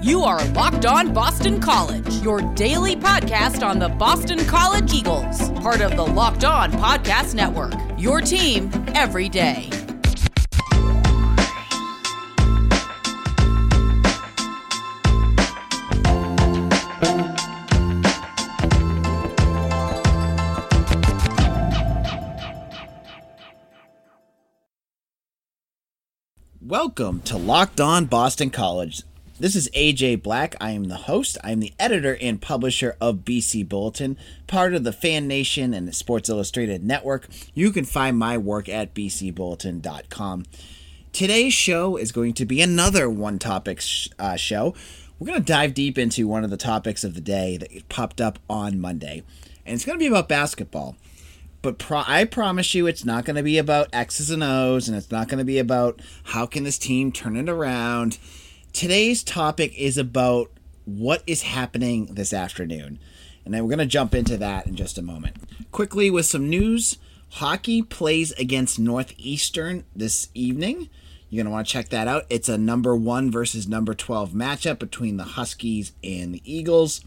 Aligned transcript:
You 0.00 0.22
are 0.22 0.42
Locked 0.50 0.86
On 0.86 1.12
Boston 1.12 1.60
College, 1.60 2.22
your 2.22 2.40
daily 2.54 2.94
podcast 2.94 3.66
on 3.66 3.80
the 3.80 3.88
Boston 3.88 4.38
College 4.46 4.94
Eagles, 4.94 5.50
part 5.58 5.80
of 5.80 5.96
the 5.96 6.06
Locked 6.06 6.44
On 6.44 6.70
Podcast 6.70 7.34
Network. 7.34 7.74
Your 7.98 8.20
team 8.20 8.70
every 8.94 9.28
day. 9.28 9.68
Welcome 26.60 27.22
to 27.22 27.36
Locked 27.36 27.80
On 27.80 28.04
Boston 28.04 28.50
College. 28.50 29.02
This 29.40 29.54
is 29.54 29.70
AJ 29.70 30.24
Black. 30.24 30.56
I 30.60 30.72
am 30.72 30.84
the 30.84 30.96
host. 30.96 31.38
I 31.44 31.52
am 31.52 31.60
the 31.60 31.72
editor 31.78 32.18
and 32.20 32.42
publisher 32.42 32.96
of 33.00 33.18
BC 33.18 33.68
Bulletin, 33.68 34.18
part 34.48 34.74
of 34.74 34.82
the 34.82 34.92
Fan 34.92 35.28
Nation 35.28 35.72
and 35.72 35.86
the 35.86 35.92
Sports 35.92 36.28
Illustrated 36.28 36.84
network. 36.84 37.28
You 37.54 37.70
can 37.70 37.84
find 37.84 38.18
my 38.18 38.36
work 38.36 38.68
at 38.68 38.94
bcbulletin.com. 38.94 40.44
Today's 41.12 41.54
show 41.54 41.96
is 41.96 42.10
going 42.10 42.34
to 42.34 42.44
be 42.44 42.60
another 42.60 43.08
one 43.08 43.38
topic 43.38 43.80
sh- 43.80 44.08
uh, 44.18 44.34
show. 44.34 44.74
We're 45.20 45.28
going 45.28 45.40
to 45.40 45.52
dive 45.52 45.72
deep 45.72 45.98
into 45.98 46.26
one 46.26 46.42
of 46.42 46.50
the 46.50 46.56
topics 46.56 47.04
of 47.04 47.14
the 47.14 47.20
day 47.20 47.56
that 47.58 47.88
popped 47.88 48.20
up 48.20 48.40
on 48.50 48.80
Monday, 48.80 49.22
and 49.64 49.76
it's 49.76 49.84
going 49.84 49.96
to 49.96 50.02
be 50.02 50.08
about 50.08 50.28
basketball 50.28 50.96
but 51.60 51.78
pro- 51.78 52.04
I 52.06 52.24
promise 52.24 52.72
you 52.74 52.86
it's 52.86 53.04
not 53.04 53.24
going 53.24 53.36
to 53.36 53.42
be 53.42 53.58
about 53.58 53.88
X's 53.92 54.30
and 54.30 54.44
O's 54.44 54.88
and 54.88 54.96
it's 54.96 55.10
not 55.10 55.28
going 55.28 55.38
to 55.38 55.44
be 55.44 55.58
about 55.58 56.00
how 56.22 56.46
can 56.46 56.62
this 56.62 56.78
team 56.78 57.10
turn 57.10 57.36
it 57.36 57.48
around. 57.48 58.18
Today's 58.78 59.24
topic 59.24 59.76
is 59.76 59.98
about 59.98 60.52
what 60.84 61.24
is 61.26 61.42
happening 61.42 62.14
this 62.14 62.32
afternoon. 62.32 63.00
And 63.44 63.52
then 63.52 63.64
we're 63.64 63.74
going 63.74 63.80
to 63.80 63.86
jump 63.86 64.14
into 64.14 64.36
that 64.36 64.68
in 64.68 64.76
just 64.76 64.96
a 64.96 65.02
moment. 65.02 65.34
Quickly, 65.72 66.12
with 66.12 66.26
some 66.26 66.48
news 66.48 66.96
hockey 67.28 67.82
plays 67.82 68.30
against 68.38 68.78
Northeastern 68.78 69.84
this 69.96 70.28
evening. 70.32 70.88
You're 71.28 71.42
going 71.42 71.50
to 71.50 71.50
want 71.50 71.66
to 71.66 71.72
check 71.72 71.88
that 71.88 72.06
out. 72.06 72.26
It's 72.30 72.48
a 72.48 72.56
number 72.56 72.94
one 72.94 73.32
versus 73.32 73.66
number 73.66 73.94
12 73.94 74.30
matchup 74.30 74.78
between 74.78 75.16
the 75.16 75.24
Huskies 75.24 75.90
and 76.04 76.32
the 76.32 76.42
Eagles. 76.44 77.00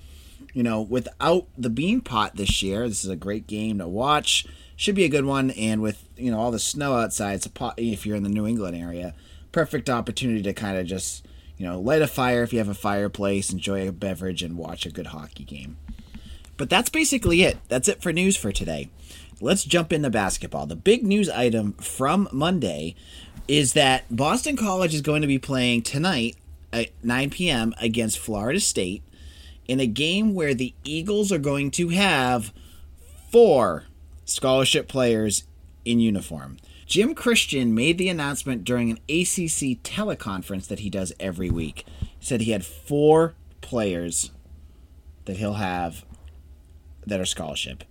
You 0.53 0.63
know, 0.63 0.81
without 0.81 1.47
the 1.57 1.69
Beanpot 1.69 2.33
this 2.33 2.61
year, 2.61 2.85
this 2.89 3.05
is 3.05 3.09
a 3.09 3.15
great 3.15 3.47
game 3.47 3.77
to 3.77 3.87
watch. 3.87 4.45
Should 4.75 4.95
be 4.95 5.05
a 5.05 5.09
good 5.09 5.23
one. 5.23 5.51
And 5.51 5.81
with, 5.81 6.03
you 6.17 6.31
know, 6.31 6.39
all 6.41 6.51
the 6.51 6.59
snow 6.59 6.95
outside, 6.95 7.35
it's 7.35 7.45
a 7.45 7.49
pot, 7.49 7.75
if 7.77 8.05
you're 8.05 8.17
in 8.17 8.23
the 8.23 8.29
New 8.29 8.45
England 8.45 8.75
area, 8.75 9.13
perfect 9.53 9.89
opportunity 9.89 10.41
to 10.41 10.51
kind 10.51 10.77
of 10.77 10.85
just 10.85 11.25
you 11.61 11.67
know, 11.67 11.79
light 11.79 12.01
a 12.01 12.07
fire 12.07 12.41
if 12.41 12.51
you 12.51 12.57
have 12.57 12.69
a 12.69 12.73
fireplace, 12.73 13.51
enjoy 13.51 13.87
a 13.87 13.91
beverage, 13.91 14.41
and 14.41 14.57
watch 14.57 14.87
a 14.87 14.89
good 14.89 15.05
hockey 15.05 15.43
game. 15.43 15.77
But 16.57 16.71
that's 16.71 16.89
basically 16.89 17.43
it. 17.43 17.59
That's 17.67 17.87
it 17.87 18.01
for 18.01 18.11
news 18.11 18.35
for 18.35 18.51
today. 18.51 18.89
Let's 19.39 19.63
jump 19.63 19.93
into 19.93 20.09
basketball. 20.09 20.65
The 20.65 20.75
big 20.75 21.03
news 21.03 21.29
item 21.29 21.73
from 21.73 22.27
Monday 22.31 22.95
is 23.47 23.73
that 23.73 24.05
Boston 24.09 24.57
College 24.57 24.95
is 24.95 25.01
going 25.01 25.21
to 25.21 25.27
be 25.27 25.37
playing 25.37 25.83
tonight 25.83 26.35
at 26.73 26.89
9 27.03 27.29
p.m. 27.29 27.75
against 27.79 28.17
Florida 28.17 28.59
State 28.59 29.03
in 29.67 29.79
a 29.79 29.85
game 29.85 30.33
where 30.33 30.55
the 30.55 30.73
Eagles 30.83 31.31
are 31.31 31.37
going 31.37 31.69
to 31.71 31.89
have 31.89 32.51
four 33.29 33.83
scholarship 34.25 34.87
players 34.87 35.43
in 35.85 35.99
uniform. 35.99 36.57
Jim 36.91 37.15
Christian 37.15 37.73
made 37.73 37.97
the 37.97 38.09
announcement 38.09 38.65
during 38.65 38.91
an 38.91 38.97
ACC 39.07 39.81
teleconference 39.81 40.67
that 40.67 40.79
he 40.79 40.89
does 40.89 41.13
every 41.21 41.49
week. 41.49 41.85
He 42.19 42.25
said 42.25 42.41
he 42.41 42.51
had 42.51 42.65
four 42.65 43.33
players 43.61 44.31
that 45.23 45.37
he'll 45.37 45.53
have 45.53 46.03
that 47.07 47.21
are 47.21 47.25
scholarship. 47.25 47.85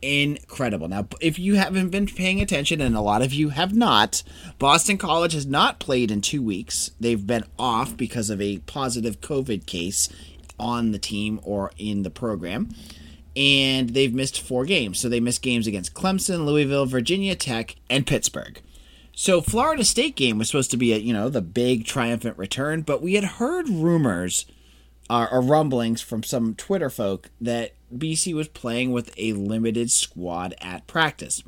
Incredible. 0.00 0.86
Now, 0.86 1.08
if 1.20 1.40
you 1.40 1.56
haven't 1.56 1.90
been 1.90 2.06
paying 2.06 2.40
attention, 2.40 2.80
and 2.80 2.94
a 2.94 3.00
lot 3.00 3.20
of 3.20 3.34
you 3.34 3.48
have 3.48 3.74
not, 3.74 4.22
Boston 4.60 4.96
College 4.96 5.32
has 5.32 5.44
not 5.44 5.80
played 5.80 6.12
in 6.12 6.20
two 6.20 6.40
weeks. 6.40 6.92
They've 7.00 7.26
been 7.26 7.46
off 7.58 7.96
because 7.96 8.30
of 8.30 8.40
a 8.40 8.58
positive 8.58 9.20
COVID 9.20 9.66
case 9.66 10.08
on 10.56 10.92
the 10.92 11.00
team 11.00 11.40
or 11.42 11.72
in 11.78 12.04
the 12.04 12.10
program 12.10 12.72
and 13.36 13.90
they've 13.90 14.14
missed 14.14 14.40
four 14.40 14.64
games. 14.64 14.98
So 14.98 15.08
they 15.08 15.20
missed 15.20 15.42
games 15.42 15.66
against 15.66 15.94
Clemson, 15.94 16.44
Louisville, 16.44 16.86
Virginia 16.86 17.34
Tech, 17.34 17.76
and 17.88 18.06
Pittsburgh. 18.06 18.60
So 19.14 19.40
Florida 19.40 19.84
State 19.84 20.16
game 20.16 20.38
was 20.38 20.48
supposed 20.48 20.70
to 20.70 20.76
be 20.76 20.92
a 20.92 20.96
you 20.96 21.12
know 21.12 21.28
the 21.28 21.42
big 21.42 21.84
triumphant 21.84 22.38
return, 22.38 22.82
but 22.82 23.02
we 23.02 23.14
had 23.14 23.24
heard 23.24 23.68
rumors 23.68 24.46
uh, 25.10 25.26
or 25.30 25.42
rumblings 25.42 26.00
from 26.00 26.22
some 26.22 26.54
Twitter 26.54 26.88
folk 26.88 27.30
that 27.40 27.72
BC 27.94 28.34
was 28.34 28.48
playing 28.48 28.92
with 28.92 29.12
a 29.18 29.32
limited 29.34 29.90
squad 29.90 30.54
at 30.60 30.86
practice. 30.86 31.42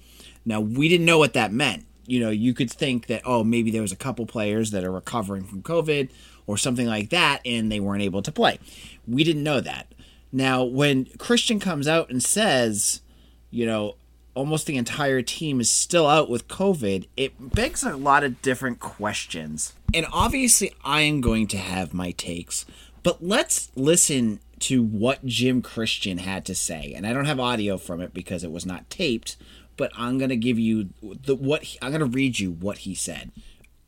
Now 0.44 0.60
we 0.60 0.88
didn't 0.88 1.06
know 1.06 1.18
what 1.18 1.32
that 1.34 1.52
meant. 1.52 1.86
You 2.06 2.20
know, 2.20 2.30
you 2.30 2.52
could 2.52 2.70
think 2.70 3.06
that 3.06 3.22
oh 3.24 3.42
maybe 3.42 3.70
there 3.70 3.82
was 3.82 3.92
a 3.92 3.96
couple 3.96 4.26
players 4.26 4.70
that 4.72 4.84
are 4.84 4.92
recovering 4.92 5.44
from 5.44 5.62
COVID 5.62 6.10
or 6.46 6.58
something 6.58 6.86
like 6.86 7.10
that, 7.10 7.40
and 7.46 7.70
they 7.70 7.80
weren't 7.80 8.02
able 8.02 8.22
to 8.22 8.32
play. 8.32 8.58
We 9.06 9.24
didn't 9.24 9.44
know 9.44 9.60
that. 9.60 9.86
Now, 10.32 10.64
when 10.64 11.04
Christian 11.18 11.60
comes 11.60 11.86
out 11.86 12.10
and 12.10 12.22
says, 12.22 13.02
you 13.50 13.66
know, 13.66 13.96
almost 14.34 14.66
the 14.66 14.76
entire 14.76 15.20
team 15.20 15.60
is 15.60 15.70
still 15.70 16.06
out 16.06 16.30
with 16.30 16.48
COVID, 16.48 17.06
it 17.16 17.54
begs 17.54 17.82
a 17.82 17.96
lot 17.96 18.24
of 18.24 18.40
different 18.40 18.80
questions. 18.80 19.74
And 19.92 20.06
obviously, 20.10 20.72
I 20.84 21.02
am 21.02 21.20
going 21.20 21.46
to 21.48 21.58
have 21.58 21.92
my 21.92 22.12
takes, 22.12 22.64
but 23.02 23.22
let's 23.22 23.70
listen 23.76 24.40
to 24.60 24.82
what 24.82 25.24
Jim 25.26 25.60
Christian 25.60 26.18
had 26.18 26.44
to 26.46 26.54
say. 26.54 26.94
And 26.94 27.06
I 27.06 27.12
don't 27.12 27.26
have 27.26 27.40
audio 27.40 27.76
from 27.76 28.00
it 28.00 28.14
because 28.14 28.44
it 28.44 28.52
was 28.52 28.64
not 28.64 28.88
taped, 28.88 29.36
but 29.76 29.90
I'm 29.96 30.18
going 30.18 30.30
to 30.30 30.36
give 30.36 30.58
you 30.58 30.90
the 31.02 31.34
what 31.34 31.64
he, 31.64 31.78
I'm 31.82 31.90
going 31.90 32.00
to 32.00 32.06
read 32.06 32.38
you 32.38 32.52
what 32.52 32.78
he 32.78 32.94
said. 32.94 33.32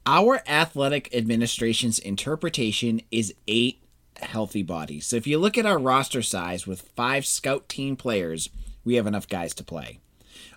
Our 0.05 0.43
athletic 0.47 1.15
administration's 1.15 1.99
interpretation 1.99 3.01
is 3.11 3.33
8 3.49 3.81
healthy 4.21 4.63
body. 4.63 5.01
So 5.01 5.17
if 5.17 5.27
you 5.27 5.39
look 5.39 5.59
at 5.59 5.67
our 5.67 5.79
roster 5.79 6.23
size 6.23 6.67
with 6.67 6.91
five 6.97 7.27
scout 7.27 7.69
team 7.69 7.97
players, 7.97 8.49
we 8.85 8.95
have 8.95 9.07
enough 9.07 9.29
guys 9.29 9.55
to 9.55 9.65
play. 9.65 9.99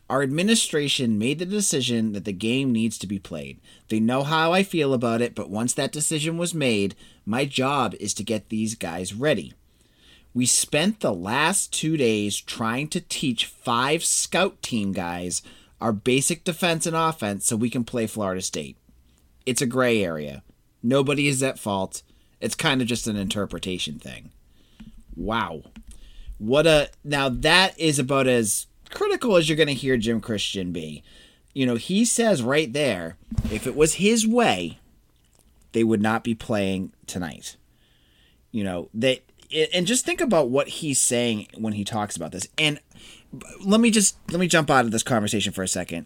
Our 0.09 0.23
administration 0.23 1.17
made 1.17 1.39
the 1.39 1.45
decision 1.45 2.13
that 2.13 2.23
the 2.23 2.31
game 2.31 2.71
needs 2.71 2.97
to 2.99 3.07
be 3.07 3.19
played. 3.19 3.59
They 3.89 3.99
know 3.99 4.23
how 4.23 4.53
I 4.53 4.63
feel 4.63 4.93
about 4.93 5.21
it, 5.21 5.35
but 5.35 5.49
once 5.49 5.73
that 5.73 5.91
decision 5.91 6.37
was 6.37 6.53
made, 6.53 6.95
my 7.25 7.43
job 7.43 7.93
is 7.99 8.13
to 8.15 8.23
get 8.23 8.47
these 8.47 8.75
guys 8.75 9.13
ready. 9.13 9.53
We 10.33 10.45
spent 10.45 10.99
the 10.99 11.13
last 11.13 11.73
two 11.73 11.97
days 11.97 12.39
trying 12.39 12.87
to 12.89 13.01
teach 13.01 13.45
five 13.45 14.03
scout 14.03 14.61
team 14.61 14.93
guys 14.93 15.41
our 15.81 15.91
basic 15.91 16.43
defense 16.43 16.85
and 16.85 16.95
offense 16.95 17.45
so 17.45 17.55
we 17.55 17.69
can 17.69 17.83
play 17.83 18.07
Florida 18.07 18.41
State. 18.41 18.77
It's 19.45 19.61
a 19.61 19.67
gray 19.67 20.03
area. 20.03 20.43
Nobody 20.81 21.27
is 21.27 21.43
at 21.43 21.59
fault. 21.59 22.01
It's 22.39 22.55
kind 22.55 22.81
of 22.81 22.87
just 22.87 23.07
an 23.07 23.15
interpretation 23.15 23.99
thing. 23.99 24.31
Wow. 25.15 25.63
What 26.37 26.67
a 26.67 26.89
now 27.03 27.29
that 27.29 27.77
is 27.79 27.97
about 27.97 28.27
as 28.27 28.67
critical 28.89 29.35
as 29.37 29.49
you're 29.49 29.57
going 29.57 29.67
to 29.67 29.73
hear 29.73 29.97
Jim 29.97 30.21
Christian 30.21 30.71
be. 30.71 31.03
You 31.53 31.65
know, 31.65 31.75
he 31.75 32.05
says 32.05 32.43
right 32.43 32.71
there, 32.71 33.17
if 33.51 33.65
it 33.65 33.75
was 33.75 33.95
his 33.95 34.27
way, 34.27 34.77
they 35.71 35.83
would 35.83 36.01
not 36.01 36.23
be 36.23 36.35
playing 36.35 36.93
tonight. 37.07 37.55
You 38.51 38.63
know, 38.63 38.89
they 38.93 39.23
and 39.73 39.87
just 39.87 40.05
think 40.05 40.21
about 40.21 40.49
what 40.49 40.67
he's 40.67 40.99
saying 40.99 41.47
when 41.55 41.73
he 41.73 41.83
talks 41.83 42.15
about 42.15 42.31
this. 42.31 42.47
And 42.57 42.79
let 43.63 43.81
me 43.81 43.91
just 43.91 44.17
let 44.29 44.39
me 44.39 44.47
jump 44.47 44.69
out 44.69 44.85
of 44.85 44.91
this 44.91 45.03
conversation 45.03 45.53
for 45.53 45.63
a 45.63 45.67
second. 45.67 46.05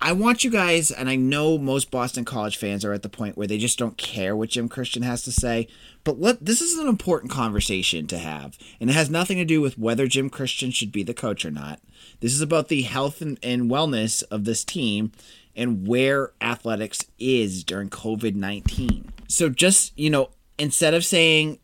I 0.00 0.12
want 0.12 0.44
you 0.44 0.50
guys, 0.50 0.90
and 0.90 1.08
I 1.08 1.16
know 1.16 1.56
most 1.56 1.90
Boston 1.90 2.24
College 2.24 2.56
fans 2.56 2.84
are 2.84 2.92
at 2.92 3.02
the 3.02 3.08
point 3.08 3.36
where 3.36 3.46
they 3.46 3.58
just 3.58 3.78
don't 3.78 3.96
care 3.96 4.36
what 4.36 4.50
Jim 4.50 4.68
Christian 4.68 5.02
has 5.02 5.22
to 5.22 5.32
say. 5.32 5.68
But 6.04 6.20
let 6.20 6.44
this 6.44 6.60
is 6.60 6.78
an 6.78 6.88
important 6.88 7.32
conversation 7.32 8.06
to 8.08 8.18
have, 8.18 8.58
and 8.80 8.90
it 8.90 8.94
has 8.94 9.08
nothing 9.08 9.38
to 9.38 9.44
do 9.44 9.60
with 9.60 9.78
whether 9.78 10.06
Jim 10.06 10.28
Christian 10.28 10.70
should 10.70 10.92
be 10.92 11.02
the 11.02 11.14
coach 11.14 11.44
or 11.44 11.50
not. 11.50 11.80
This 12.20 12.32
is 12.34 12.40
about 12.40 12.68
the 12.68 12.82
health 12.82 13.22
and, 13.22 13.38
and 13.42 13.70
wellness 13.70 14.22
of 14.30 14.44
this 14.44 14.64
team 14.64 15.12
and 15.56 15.86
where 15.86 16.32
athletics 16.40 17.04
is 17.18 17.64
during 17.64 17.88
COVID 17.88 18.34
nineteen. 18.34 19.12
So 19.28 19.48
just 19.48 19.98
you 19.98 20.10
know, 20.10 20.30
instead 20.58 20.92
of 20.92 21.04
saying, 21.04 21.58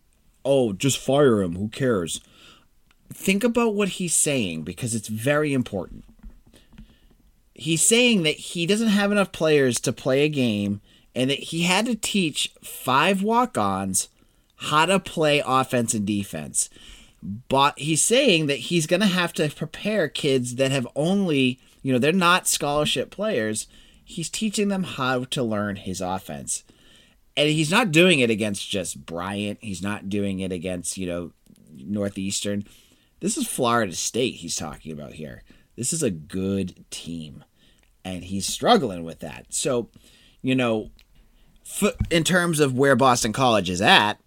"Oh, 0.45 0.73
just 0.73 0.99
fire 0.99 1.43
him," 1.43 1.57
who 1.57 1.69
cares? 1.69 2.21
Think 3.13 3.45
about 3.45 3.75
what 3.75 3.91
he's 3.91 4.15
saying 4.15 4.63
because 4.63 4.95
it's 4.95 5.09
very 5.09 5.53
important 5.53 6.05
he's 7.59 7.83
saying 7.83 8.23
that 8.23 8.37
he 8.37 8.67
doesn't 8.67 8.89
have 8.89 9.11
enough 9.13 9.33
players 9.33 9.81
to 9.81 9.93
play 9.93 10.23
a 10.25 10.29
game 10.29 10.81
and 11.15 11.31
that 11.31 11.39
he 11.39 11.63
had 11.63 11.87
to 11.87 11.95
teach 11.95 12.53
five 12.63 13.23
walk-ons 13.23 14.09
how 14.57 14.87
to 14.87 14.99
play 15.01 15.43
offense 15.45 15.95
and 15.95 16.07
defense. 16.07 16.69
But 17.49 17.79
he's 17.79 18.05
saying 18.05 18.47
that 18.47 18.59
he's 18.59 18.87
going 18.87 19.01
to 19.01 19.07
have 19.07 19.33
to 19.35 19.49
prepare 19.49 20.09
kids 20.09 20.57
that 20.57 20.71
have 20.71 20.87
only, 20.95 21.59
you 21.83 21.93
know, 21.93 21.99
they're 21.99 22.13
not 22.13 22.47
scholarship 22.47 23.11
players. 23.11 23.67
He's 24.05 24.31
teaching 24.31 24.69
them 24.69 24.85
how 24.85 25.25
to 25.25 25.43
learn 25.43 25.77
his 25.77 26.01
offense. 26.01 26.63
and 27.37 27.49
he's 27.49 27.71
not 27.71 27.93
doing 27.93 28.21
it 28.21 28.31
against 28.31 28.69
just 28.69 29.05
Bryant. 29.05 29.59
He's 29.61 29.83
not 29.83 30.09
doing 30.09 30.41
it 30.41 30.53
against, 30.53 30.97
you 30.97 31.07
know, 31.07 31.33
Northeastern. 31.77 32.65
This 33.21 33.37
is 33.37 33.47
Florida 33.47 33.95
State 33.95 34.37
he's 34.37 34.57
talking 34.57 34.93
about 34.93 35.15
here. 35.15 35.43
This 35.77 35.93
is 35.93 36.03
a 36.03 36.11
good 36.11 36.85
team. 36.91 37.45
And 38.05 38.25
he's 38.25 38.47
struggling 38.47 39.05
with 39.05 39.21
that. 39.21 39.47
So, 39.51 39.91
you 40.43 40.55
know, 40.55 40.91
in 42.11 42.25
terms 42.25 42.61
of 42.61 42.75
where 42.77 42.97
Boston 42.97 43.33
College 43.33 43.69
is 43.69 43.83
at, 43.83 44.21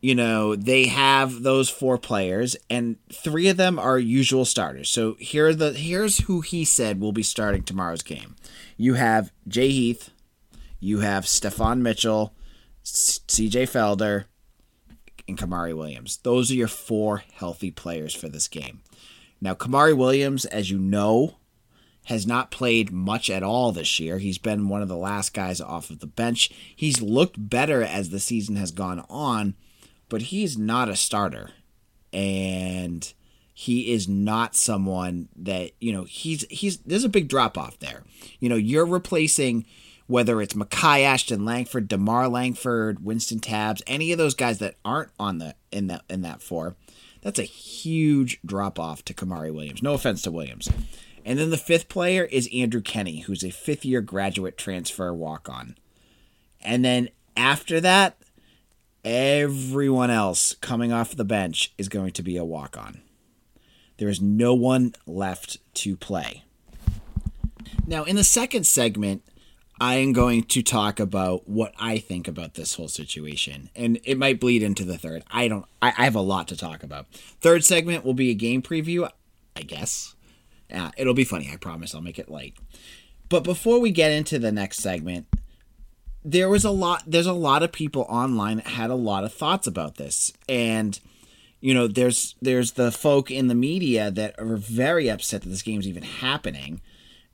you 0.00 0.14
know, 0.14 0.54
they 0.54 0.86
have 0.86 1.42
those 1.42 1.68
four 1.68 1.98
players 1.98 2.56
and 2.70 2.96
three 3.12 3.48
of 3.48 3.56
them 3.56 3.78
are 3.78 3.98
usual 3.98 4.44
starters. 4.44 4.88
So 4.88 5.16
here 5.18 5.54
the 5.54 5.72
here's 5.72 6.18
who 6.20 6.42
he 6.42 6.64
said 6.64 7.00
will 7.00 7.12
be 7.12 7.22
starting 7.22 7.62
tomorrow's 7.62 8.02
game. 8.02 8.36
You 8.76 8.94
have 8.94 9.32
Jay 9.48 9.70
Heath, 9.70 10.10
you 10.78 11.00
have 11.00 11.24
Steffon 11.24 11.80
Mitchell, 11.80 12.34
CJ 12.84 13.62
Felder, 13.64 14.26
and 15.26 15.38
Kamari 15.38 15.76
Williams. 15.76 16.18
Those 16.18 16.50
are 16.50 16.54
your 16.54 16.68
four 16.68 17.24
healthy 17.34 17.70
players 17.70 18.14
for 18.14 18.28
this 18.28 18.48
game. 18.48 18.82
Now, 19.40 19.54
Kamari 19.54 19.96
Williams, 19.96 20.44
as 20.44 20.70
you 20.70 20.78
know, 20.78 21.36
has 22.06 22.26
not 22.26 22.50
played 22.50 22.92
much 22.92 23.28
at 23.28 23.42
all 23.42 23.72
this 23.72 23.98
year. 23.98 24.18
He's 24.18 24.38
been 24.38 24.68
one 24.68 24.80
of 24.80 24.88
the 24.88 24.96
last 24.96 25.34
guys 25.34 25.60
off 25.60 25.90
of 25.90 25.98
the 25.98 26.06
bench. 26.06 26.50
He's 26.74 27.02
looked 27.02 27.48
better 27.50 27.82
as 27.82 28.10
the 28.10 28.20
season 28.20 28.56
has 28.56 28.70
gone 28.70 29.04
on, 29.10 29.54
but 30.08 30.22
he's 30.22 30.56
not 30.56 30.88
a 30.88 30.96
starter. 30.96 31.50
And 32.12 33.12
he 33.52 33.92
is 33.92 34.08
not 34.08 34.54
someone 34.54 35.28
that, 35.34 35.72
you 35.80 35.92
know, 35.92 36.04
he's 36.04 36.44
he's 36.48 36.78
there's 36.78 37.04
a 37.04 37.08
big 37.08 37.28
drop 37.28 37.58
off 37.58 37.78
there. 37.80 38.04
You 38.38 38.48
know, 38.48 38.56
you're 38.56 38.86
replacing 38.86 39.66
whether 40.06 40.40
it's 40.40 40.54
Makai 40.54 41.02
Ashton 41.02 41.44
Langford, 41.44 41.88
DeMarr 41.88 42.30
Langford, 42.30 43.00
Wynston 43.00 43.40
Tabbs, 43.40 43.82
any 43.86 44.12
of 44.12 44.18
those 44.18 44.34
guys 44.34 44.58
that 44.58 44.76
aren't 44.84 45.10
on 45.18 45.38
the 45.38 45.54
in 45.72 45.88
that 45.88 46.02
in 46.08 46.22
that 46.22 46.40
four, 46.40 46.76
that's 47.26 47.40
a 47.40 47.42
huge 47.42 48.38
drop 48.46 48.78
off 48.78 49.04
to 49.04 49.12
Kamari 49.12 49.52
Williams. 49.52 49.82
No 49.82 49.94
offense 49.94 50.22
to 50.22 50.30
Williams. 50.30 50.70
And 51.24 51.40
then 51.40 51.50
the 51.50 51.56
fifth 51.56 51.88
player 51.88 52.22
is 52.22 52.48
Andrew 52.54 52.80
Kenny, 52.80 53.22
who's 53.22 53.42
a 53.42 53.50
fifth 53.50 53.84
year 53.84 54.00
graduate 54.00 54.56
transfer 54.56 55.12
walk 55.12 55.48
on. 55.48 55.76
And 56.60 56.84
then 56.84 57.08
after 57.36 57.80
that, 57.80 58.16
everyone 59.04 60.08
else 60.08 60.54
coming 60.60 60.92
off 60.92 61.16
the 61.16 61.24
bench 61.24 61.74
is 61.76 61.88
going 61.88 62.12
to 62.12 62.22
be 62.22 62.36
a 62.36 62.44
walk 62.44 62.78
on. 62.78 63.00
There 63.96 64.08
is 64.08 64.20
no 64.20 64.54
one 64.54 64.94
left 65.04 65.58
to 65.74 65.96
play. 65.96 66.44
Now, 67.88 68.04
in 68.04 68.14
the 68.14 68.22
second 68.22 68.68
segment, 68.68 69.24
I 69.78 69.96
am 69.96 70.12
going 70.12 70.44
to 70.44 70.62
talk 70.62 70.98
about 70.98 71.48
what 71.48 71.74
I 71.78 71.98
think 71.98 72.26
about 72.28 72.54
this 72.54 72.74
whole 72.74 72.88
situation, 72.88 73.68
and 73.76 74.00
it 74.04 74.16
might 74.16 74.40
bleed 74.40 74.62
into 74.62 74.84
the 74.84 74.96
third. 74.96 75.22
I 75.30 75.48
don't. 75.48 75.66
I, 75.82 75.88
I 75.96 76.04
have 76.04 76.14
a 76.14 76.20
lot 76.20 76.48
to 76.48 76.56
talk 76.56 76.82
about. 76.82 77.06
Third 77.40 77.64
segment 77.64 78.04
will 78.04 78.14
be 78.14 78.30
a 78.30 78.34
game 78.34 78.62
preview, 78.62 79.10
I 79.54 79.62
guess. 79.62 80.14
It'll 80.96 81.14
be 81.14 81.24
funny. 81.24 81.50
I 81.52 81.56
promise. 81.56 81.94
I'll 81.94 82.00
make 82.00 82.18
it 82.18 82.30
light. 82.30 82.54
But 83.28 83.44
before 83.44 83.80
we 83.80 83.90
get 83.90 84.12
into 84.12 84.38
the 84.38 84.52
next 84.52 84.78
segment, 84.78 85.26
there 86.24 86.48
was 86.48 86.64
a 86.64 86.70
lot. 86.70 87.02
There's 87.06 87.26
a 87.26 87.32
lot 87.32 87.62
of 87.62 87.70
people 87.70 88.06
online 88.08 88.56
that 88.56 88.66
had 88.66 88.90
a 88.90 88.94
lot 88.94 89.24
of 89.24 89.34
thoughts 89.34 89.66
about 89.66 89.96
this, 89.96 90.32
and 90.48 90.98
you 91.60 91.74
know, 91.74 91.86
there's 91.86 92.34
there's 92.40 92.72
the 92.72 92.90
folk 92.90 93.30
in 93.30 93.48
the 93.48 93.54
media 93.54 94.10
that 94.10 94.34
are 94.38 94.56
very 94.56 95.10
upset 95.10 95.42
that 95.42 95.48
this 95.48 95.62
game's 95.62 95.86
even 95.86 96.02
happening 96.02 96.80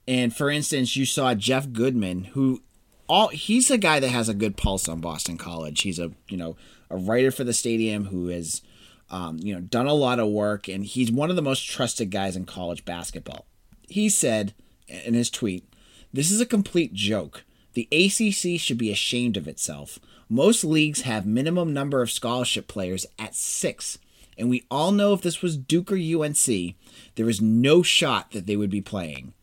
and 0.07 0.35
for 0.35 0.51
instance, 0.51 0.97
you 0.97 1.07
saw 1.07 1.35
Jeff 1.35 1.73
Goodman, 1.73 2.25
who 2.25 2.63
all 3.09 3.29
he's 3.29 3.71
a 3.71 3.79
guy 3.79 4.01
that 4.01 4.09
has 4.09 4.29
a 4.29 4.35
good 4.35 4.57
pulse 4.57 4.89
on 4.89 5.01
Boston 5.01 5.39
College. 5.39 5.83
He's 5.83 5.99
a 5.99 6.13
you 6.29 6.37
know 6.37 6.57
a 6.91 6.97
writer 6.97 7.31
for 7.31 7.45
the 7.45 7.53
stadium 7.53 8.07
who 8.07 8.29
has 8.29 8.63
um, 9.11 9.39
you 9.41 9.55
know 9.55 9.61
done 9.61 9.87
a 9.87 9.95
lot 9.95 10.19
of 10.19 10.29
work, 10.29 10.69
and 10.69 10.85
he's 10.85 11.13
one 11.13 11.31
of 11.31 11.37
the 11.37 11.43
most 11.43 11.69
trusted 11.69 12.11
guys 12.11 12.37
in 12.37 12.45
college 12.45 12.85
basketball. 12.85 13.47
He 13.89 14.09
said 14.09 14.55
in 14.89 15.15
his 15.15 15.31
tweet, 15.31 15.65
"This 16.13 16.31
is 16.31 16.41
a 16.41 16.47
complete 16.47 16.95
joke. 16.95 17.45
The 17.75 17.89
ACC 17.91 18.61
should 18.61 18.79
be 18.79 18.91
ashamed 18.91 19.37
of 19.37 19.49
itself. 19.49 19.99
Most 20.29 20.65
leagues 20.65 21.03
have 21.03 21.27
minimum 21.27 21.73
number 21.73 22.03
of 22.03 22.11
scholarship 22.11 22.67
players 22.67 23.07
at 23.19 23.35
six, 23.35 23.99
And 24.39 24.49
we 24.49 24.65
all 24.71 24.93
know 24.93 25.13
if 25.13 25.21
this 25.21 25.43
was 25.43 25.59
Duke 25.59 25.93
or 25.93 25.97
UNC, 25.97 26.75
there 27.17 27.29
is 27.29 27.43
no 27.43 27.83
shot 27.83 28.31
that 28.33 28.47
they 28.47 28.57
would 28.57 28.71
be 28.71 28.81
playing. 28.81 29.35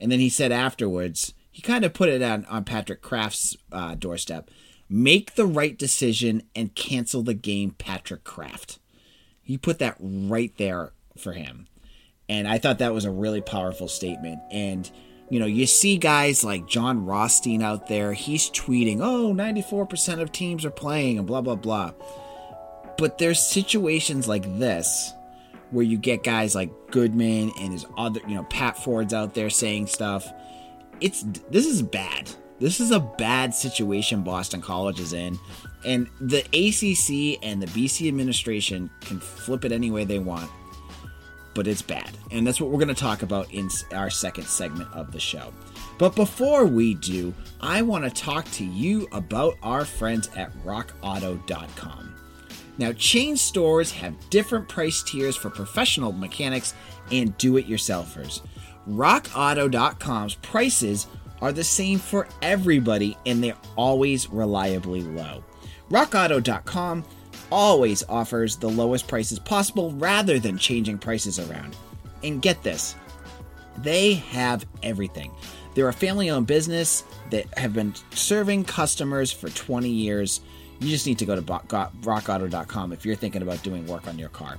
And 0.00 0.12
then 0.12 0.20
he 0.20 0.28
said 0.28 0.52
afterwards, 0.52 1.34
he 1.50 1.62
kind 1.62 1.84
of 1.84 1.94
put 1.94 2.08
it 2.08 2.22
on, 2.22 2.44
on 2.46 2.64
Patrick 2.64 3.02
Kraft's 3.02 3.56
uh, 3.72 3.94
doorstep 3.94 4.50
make 4.88 5.34
the 5.34 5.46
right 5.46 5.76
decision 5.76 6.42
and 6.54 6.74
cancel 6.74 7.22
the 7.22 7.34
game, 7.34 7.72
Patrick 7.72 8.24
Kraft. 8.24 8.78
He 9.42 9.58
put 9.58 9.78
that 9.78 9.96
right 9.98 10.52
there 10.56 10.92
for 11.16 11.32
him. 11.32 11.66
And 12.28 12.48
I 12.48 12.58
thought 12.58 12.78
that 12.78 12.94
was 12.94 13.04
a 13.04 13.10
really 13.10 13.40
powerful 13.40 13.88
statement. 13.88 14.40
And, 14.50 14.90
you 15.30 15.38
know, 15.38 15.46
you 15.46 15.66
see 15.66 15.96
guys 15.96 16.42
like 16.42 16.66
Jon 16.66 17.04
Rothstein 17.04 17.62
out 17.62 17.86
there, 17.86 18.12
he's 18.12 18.50
tweeting, 18.50 18.98
oh, 19.00 19.32
94% 19.32 20.20
of 20.20 20.32
teams 20.32 20.64
are 20.64 20.70
playing 20.70 21.18
and 21.18 21.26
blah, 21.26 21.40
blah, 21.40 21.54
blah. 21.54 21.92
But 22.98 23.18
there's 23.18 23.40
situations 23.40 24.26
like 24.26 24.58
this 24.58 25.12
where 25.70 25.84
you 25.84 25.98
get 25.98 26.22
guys 26.22 26.54
like 26.54 26.70
Goodman 26.90 27.52
and 27.58 27.72
his 27.72 27.86
other, 27.96 28.20
you 28.26 28.34
know, 28.34 28.44
Pat 28.44 28.76
Forde's 28.82 29.14
out 29.14 29.34
there 29.34 29.50
saying 29.50 29.88
stuff. 29.88 30.30
It's 31.00 31.22
this 31.50 31.66
is 31.66 31.82
bad. 31.82 32.30
This 32.58 32.80
is 32.80 32.90
a 32.90 33.00
bad 33.00 33.54
situation 33.54 34.22
Boston 34.22 34.62
College 34.62 34.98
is 34.98 35.12
in. 35.12 35.38
And 35.84 36.08
the 36.20 36.40
ACC 36.40 37.38
and 37.44 37.62
the 37.62 37.66
BC 37.66 38.08
administration 38.08 38.90
can 39.00 39.20
flip 39.20 39.64
it 39.64 39.72
any 39.72 39.90
way 39.90 40.04
they 40.04 40.18
want, 40.18 40.50
but 41.54 41.66
it's 41.66 41.82
bad. 41.82 42.10
And 42.30 42.46
that's 42.46 42.60
what 42.60 42.70
we're 42.70 42.78
going 42.78 42.88
to 42.88 42.94
talk 42.94 43.22
about 43.22 43.52
in 43.52 43.68
our 43.92 44.08
second 44.08 44.46
segment 44.46 44.90
of 44.94 45.12
the 45.12 45.20
show. 45.20 45.52
But 45.98 46.16
before 46.16 46.64
we 46.64 46.94
do, 46.94 47.34
I 47.60 47.82
want 47.82 48.04
to 48.04 48.10
talk 48.10 48.50
to 48.52 48.64
you 48.64 49.06
about 49.12 49.56
our 49.62 49.84
friends 49.84 50.30
at 50.34 50.52
rockauto.com. 50.64 52.15
Now, 52.78 52.92
chain 52.92 53.36
stores 53.36 53.90
have 53.92 54.30
different 54.30 54.68
price 54.68 55.02
tiers 55.02 55.36
for 55.36 55.50
professional 55.50 56.12
mechanics 56.12 56.74
and 57.10 57.36
do 57.38 57.56
it 57.56 57.68
yourselfers. 57.68 58.42
RockAuto.com's 58.88 60.34
prices 60.36 61.06
are 61.40 61.52
the 61.52 61.64
same 61.64 61.98
for 61.98 62.28
everybody 62.42 63.16
and 63.26 63.42
they're 63.42 63.56
always 63.76 64.30
reliably 64.30 65.02
low. 65.02 65.44
RockAuto.com 65.90 67.04
always 67.50 68.02
offers 68.08 68.56
the 68.56 68.68
lowest 68.68 69.06
prices 69.06 69.38
possible 69.38 69.92
rather 69.92 70.38
than 70.38 70.58
changing 70.58 70.98
prices 70.98 71.38
around. 71.38 71.76
And 72.22 72.42
get 72.42 72.62
this 72.62 72.96
they 73.78 74.14
have 74.14 74.66
everything. 74.82 75.30
They're 75.74 75.88
a 75.88 75.92
family 75.92 76.30
owned 76.30 76.46
business 76.46 77.04
that 77.30 77.46
have 77.58 77.74
been 77.74 77.94
serving 78.12 78.64
customers 78.64 79.30
for 79.30 79.50
20 79.50 79.88
years. 79.88 80.40
You 80.80 80.88
just 80.88 81.06
need 81.06 81.18
to 81.18 81.26
go 81.26 81.34
to 81.34 81.42
rockauto.com 81.42 82.92
if 82.92 83.06
you're 83.06 83.16
thinking 83.16 83.42
about 83.42 83.62
doing 83.62 83.86
work 83.86 84.06
on 84.06 84.18
your 84.18 84.28
car. 84.28 84.58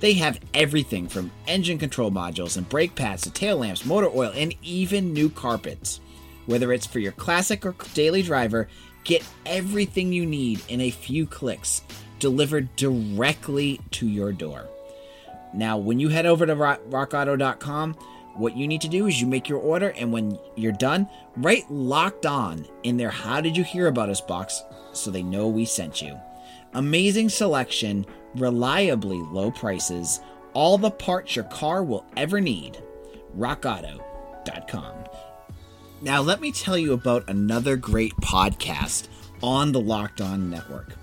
They 0.00 0.14
have 0.14 0.40
everything 0.54 1.08
from 1.08 1.30
engine 1.46 1.78
control 1.78 2.10
modules 2.10 2.56
and 2.56 2.68
brake 2.68 2.94
pads 2.94 3.22
to 3.22 3.30
tail 3.30 3.58
lamps, 3.58 3.84
motor 3.84 4.10
oil, 4.14 4.32
and 4.34 4.54
even 4.62 5.12
new 5.12 5.30
carpets. 5.30 6.00
Whether 6.46 6.72
it's 6.72 6.86
for 6.86 7.00
your 7.00 7.12
classic 7.12 7.66
or 7.66 7.74
daily 7.94 8.22
driver, 8.22 8.68
get 9.04 9.24
everything 9.44 10.12
you 10.12 10.26
need 10.26 10.62
in 10.68 10.80
a 10.80 10.90
few 10.90 11.26
clicks, 11.26 11.82
delivered 12.18 12.74
directly 12.76 13.80
to 13.92 14.06
your 14.06 14.32
door. 14.32 14.66
Now, 15.54 15.78
when 15.78 15.98
you 15.98 16.08
head 16.08 16.26
over 16.26 16.46
to 16.46 16.54
rockauto.com, 16.54 17.94
what 18.34 18.56
you 18.56 18.68
need 18.68 18.82
to 18.82 18.88
do 18.88 19.06
is 19.06 19.20
you 19.20 19.26
make 19.26 19.48
your 19.48 19.60
order, 19.60 19.90
and 19.96 20.12
when 20.12 20.38
you're 20.56 20.72
done, 20.72 21.08
write 21.36 21.70
locked 21.70 22.26
on 22.26 22.66
in 22.82 22.98
their 22.98 23.10
How 23.10 23.40
Did 23.40 23.56
You 23.56 23.64
Hear 23.64 23.86
About 23.86 24.10
Us 24.10 24.20
box 24.20 24.62
so 24.96 25.10
they 25.10 25.22
know 25.22 25.46
we 25.48 25.64
sent 25.64 26.02
you. 26.02 26.18
Amazing 26.74 27.28
selection, 27.28 28.04
reliably 28.34 29.18
low 29.18 29.50
prices, 29.50 30.20
all 30.52 30.78
the 30.78 30.90
parts 30.90 31.36
your 31.36 31.44
car 31.46 31.82
will 31.84 32.04
ever 32.16 32.40
need. 32.40 32.82
RockAuto.com. 33.36 34.94
Now, 36.02 36.20
let 36.20 36.40
me 36.40 36.52
tell 36.52 36.76
you 36.76 36.92
about 36.92 37.28
another 37.28 37.76
great 37.76 38.14
podcast 38.16 39.08
on 39.42 39.72
the 39.72 39.80
Locked 39.80 40.20
On 40.20 40.50
Network. 40.50 40.94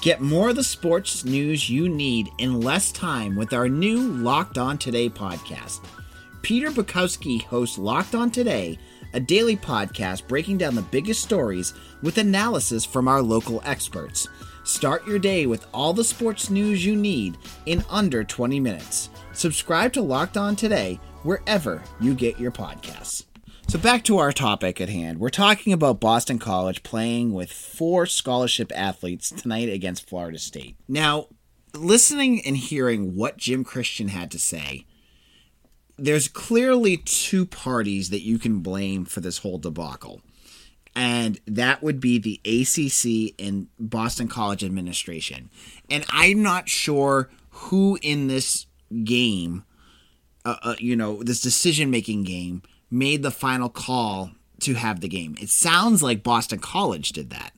Get 0.00 0.20
more 0.20 0.50
of 0.50 0.56
the 0.56 0.64
sports 0.64 1.24
news 1.24 1.70
you 1.70 1.88
need 1.88 2.28
in 2.38 2.60
less 2.60 2.90
time 2.90 3.36
with 3.36 3.52
our 3.52 3.68
new 3.68 4.00
Locked 4.00 4.58
On 4.58 4.76
Today 4.76 5.08
podcast. 5.08 5.84
Peter 6.42 6.70
Bukowski 6.70 7.42
hosts 7.42 7.78
Locked 7.78 8.14
On 8.14 8.30
Today, 8.30 8.78
a 9.12 9.20
daily 9.20 9.56
podcast 9.56 10.26
breaking 10.28 10.58
down 10.58 10.74
the 10.74 10.82
biggest 10.82 11.22
stories 11.22 11.74
with 12.02 12.18
analysis 12.18 12.84
from 12.84 13.08
our 13.08 13.22
local 13.22 13.62
experts. 13.64 14.28
Start 14.64 15.06
your 15.06 15.18
day 15.18 15.46
with 15.46 15.66
all 15.74 15.92
the 15.92 16.04
sports 16.04 16.50
news 16.50 16.84
you 16.84 16.94
need 16.94 17.36
in 17.66 17.84
under 17.90 18.22
20 18.22 18.60
minutes. 18.60 19.10
Subscribe 19.32 19.92
to 19.92 20.02
Locked 20.02 20.36
On 20.36 20.54
Today 20.54 21.00
wherever 21.22 21.82
you 22.00 22.14
get 22.14 22.38
your 22.38 22.52
podcasts. 22.52 23.24
So 23.68 23.78
back 23.78 24.04
to 24.04 24.18
our 24.18 24.32
topic 24.32 24.80
at 24.80 24.88
hand. 24.88 25.18
We're 25.18 25.30
talking 25.30 25.72
about 25.72 26.00
Boston 26.00 26.38
College 26.38 26.82
playing 26.82 27.32
with 27.32 27.50
four 27.50 28.06
scholarship 28.06 28.70
athletes 28.74 29.30
tonight 29.30 29.68
against 29.68 30.08
Florida 30.08 30.38
State. 30.38 30.76
Now, 30.88 31.28
listening 31.74 32.42
and 32.44 32.56
hearing 32.56 33.16
what 33.16 33.38
Jim 33.38 33.64
Christian 33.64 34.08
had 34.08 34.30
to 34.32 34.38
say, 34.38 34.84
there's 36.02 36.26
clearly 36.26 36.96
two 36.96 37.46
parties 37.46 38.10
that 38.10 38.22
you 38.22 38.36
can 38.36 38.58
blame 38.58 39.04
for 39.04 39.20
this 39.20 39.38
whole 39.38 39.58
debacle. 39.58 40.20
And 40.96 41.38
that 41.46 41.80
would 41.80 42.00
be 42.00 42.18
the 42.18 42.40
ACC 42.44 43.40
and 43.40 43.68
Boston 43.78 44.26
College 44.26 44.64
administration. 44.64 45.48
And 45.88 46.04
I'm 46.10 46.42
not 46.42 46.68
sure 46.68 47.30
who 47.50 48.00
in 48.02 48.26
this 48.26 48.66
game, 49.04 49.64
uh, 50.44 50.56
uh, 50.62 50.74
you 50.78 50.96
know, 50.96 51.22
this 51.22 51.40
decision 51.40 51.88
making 51.88 52.24
game, 52.24 52.62
made 52.90 53.22
the 53.22 53.30
final 53.30 53.68
call 53.68 54.32
to 54.62 54.74
have 54.74 55.00
the 55.00 55.08
game. 55.08 55.36
It 55.40 55.50
sounds 55.50 56.02
like 56.02 56.24
Boston 56.24 56.58
College 56.58 57.12
did 57.12 57.30
that. 57.30 57.52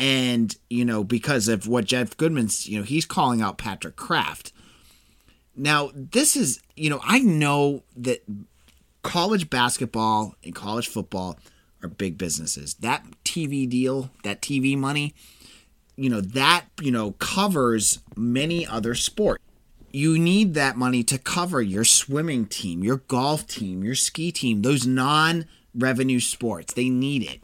And, 0.00 0.54
you 0.68 0.84
know, 0.84 1.04
because 1.04 1.46
of 1.46 1.68
what 1.68 1.84
Jeff 1.84 2.16
Goodman's, 2.16 2.68
you 2.68 2.78
know, 2.78 2.84
he's 2.84 3.06
calling 3.06 3.40
out 3.40 3.56
Patrick 3.56 3.94
Kraft. 3.94 4.52
Now, 5.56 5.90
this 5.94 6.36
is, 6.36 6.60
you 6.76 6.90
know, 6.90 7.00
I 7.04 7.20
know 7.20 7.82
that 7.96 8.24
college 9.02 9.50
basketball 9.50 10.34
and 10.42 10.54
college 10.54 10.88
football 10.88 11.38
are 11.82 11.88
big 11.88 12.18
businesses. 12.18 12.74
That 12.74 13.04
TV 13.24 13.68
deal, 13.68 14.10
that 14.24 14.40
TV 14.40 14.76
money, 14.76 15.14
you 15.96 16.10
know, 16.10 16.20
that, 16.20 16.64
you 16.80 16.90
know, 16.90 17.12
covers 17.12 18.00
many 18.16 18.66
other 18.66 18.94
sports. 18.94 19.44
You 19.92 20.18
need 20.18 20.54
that 20.54 20.76
money 20.76 21.04
to 21.04 21.18
cover 21.18 21.62
your 21.62 21.84
swimming 21.84 22.46
team, 22.46 22.82
your 22.82 22.96
golf 22.96 23.46
team, 23.46 23.84
your 23.84 23.94
ski 23.94 24.32
team, 24.32 24.62
those 24.62 24.88
non 24.88 25.44
revenue 25.72 26.18
sports. 26.18 26.74
They 26.74 26.88
need 26.88 27.22
it. 27.22 27.43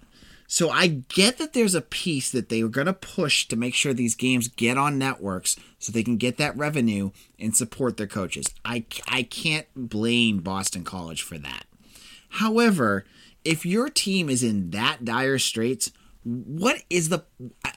So 0.52 0.68
I 0.68 0.88
get 0.88 1.38
that 1.38 1.52
there's 1.52 1.76
a 1.76 1.80
piece 1.80 2.32
that 2.32 2.48
they 2.48 2.64
were 2.64 2.68
going 2.68 2.88
to 2.88 2.92
push 2.92 3.46
to 3.46 3.56
make 3.56 3.72
sure 3.72 3.94
these 3.94 4.16
games 4.16 4.48
get 4.48 4.76
on 4.76 4.98
networks 4.98 5.54
so 5.78 5.92
they 5.92 6.02
can 6.02 6.16
get 6.16 6.38
that 6.38 6.56
revenue 6.56 7.12
and 7.38 7.56
support 7.56 7.96
their 7.96 8.08
coaches. 8.08 8.52
I, 8.64 8.84
I 9.06 9.22
can't 9.22 9.68
blame 9.76 10.40
Boston 10.40 10.82
College 10.82 11.22
for 11.22 11.38
that. 11.38 11.66
However, 12.30 13.04
if 13.44 13.64
your 13.64 13.88
team 13.88 14.28
is 14.28 14.42
in 14.42 14.70
that 14.70 15.04
dire 15.04 15.38
straits, 15.38 15.92
what 16.24 16.82
is 16.90 17.10
the 17.10 17.22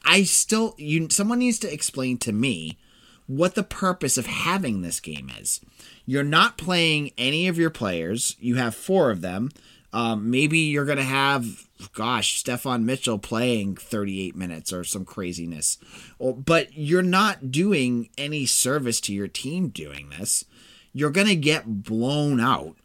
I 0.04 0.24
still 0.24 0.74
you 0.80 1.08
someone 1.12 1.40
needs 1.40 1.60
to 1.60 1.72
explain 1.72 2.18
to 2.20 2.34
me 2.34 2.80
what 3.28 3.54
the 3.54 3.64
purpose 3.64 4.18
of 4.18 4.26
having 4.26 4.82
this 4.82 5.00
game 5.00 5.30
is. 5.40 5.62
You're 6.08 6.24
not 6.24 6.58
playing 6.58 7.12
any 7.20 7.48
of 7.48 7.58
your 7.60 7.70
players. 7.70 8.36
You 8.40 8.56
have 8.56 8.74
four 8.74 9.12
of 9.12 9.22
them. 9.22 9.52
Um, 9.94 10.32
maybe 10.32 10.58
you're 10.58 10.86
going 10.86 10.98
to 10.98 11.04
have, 11.04 11.68
gosh, 11.94 12.44
Steffon 12.44 12.84
Mitchell 12.84 13.20
playing 13.20 13.76
38 13.76 14.36
minutes 14.36 14.74
or 14.74 14.84
some 14.84 15.06
craziness. 15.06 15.78
Or, 16.18 16.36
but 16.36 16.74
you're 16.74 17.04
not 17.04 17.52
doing 17.52 18.10
any 18.18 18.48
service 18.48 19.00
to 19.02 19.14
your 19.14 19.28
team 19.28 19.70
doing 19.70 20.10
this. 20.18 20.46
You're 20.94 21.12
going 21.12 21.28
to 21.28 21.36
get 21.36 21.84
blown 21.84 22.40
out. 22.40 22.76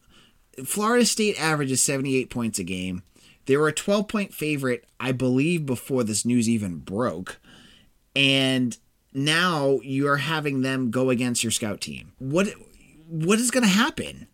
Florida 0.65 1.07
State 1.07 1.41
averages 1.41 1.81
78 1.83 2.31
points 2.31 2.59
a 2.59 2.65
game. 2.65 3.03
They 3.47 3.57
were 3.57 3.69
a 3.69 3.73
12 3.73 4.09
point 4.09 4.35
favorite, 4.35 4.85
I 5.00 5.12
believe, 5.12 5.65
before 5.65 6.05
this 6.05 6.27
news 6.27 6.49
even 6.49 6.79
broke. 6.79 7.41
And 8.15 8.77
now 9.15 9.81
you're 9.83 10.17
having 10.19 10.61
them 10.61 10.91
go 10.91 11.09
against 11.09 11.43
your 11.43 11.50
scout 11.50 11.81
team. 11.81 12.12
What 12.19 12.49
what 13.09 13.38
is 13.38 13.50
going 13.50 13.65
to 13.65 13.71
happen? 13.71 14.29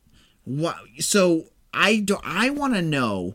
What 0.45 0.77
so 0.99 1.45
I 1.75 2.01
do 2.01 2.19
I 2.23 2.51
want 2.51 2.75
to 2.75 2.83
know 2.83 3.35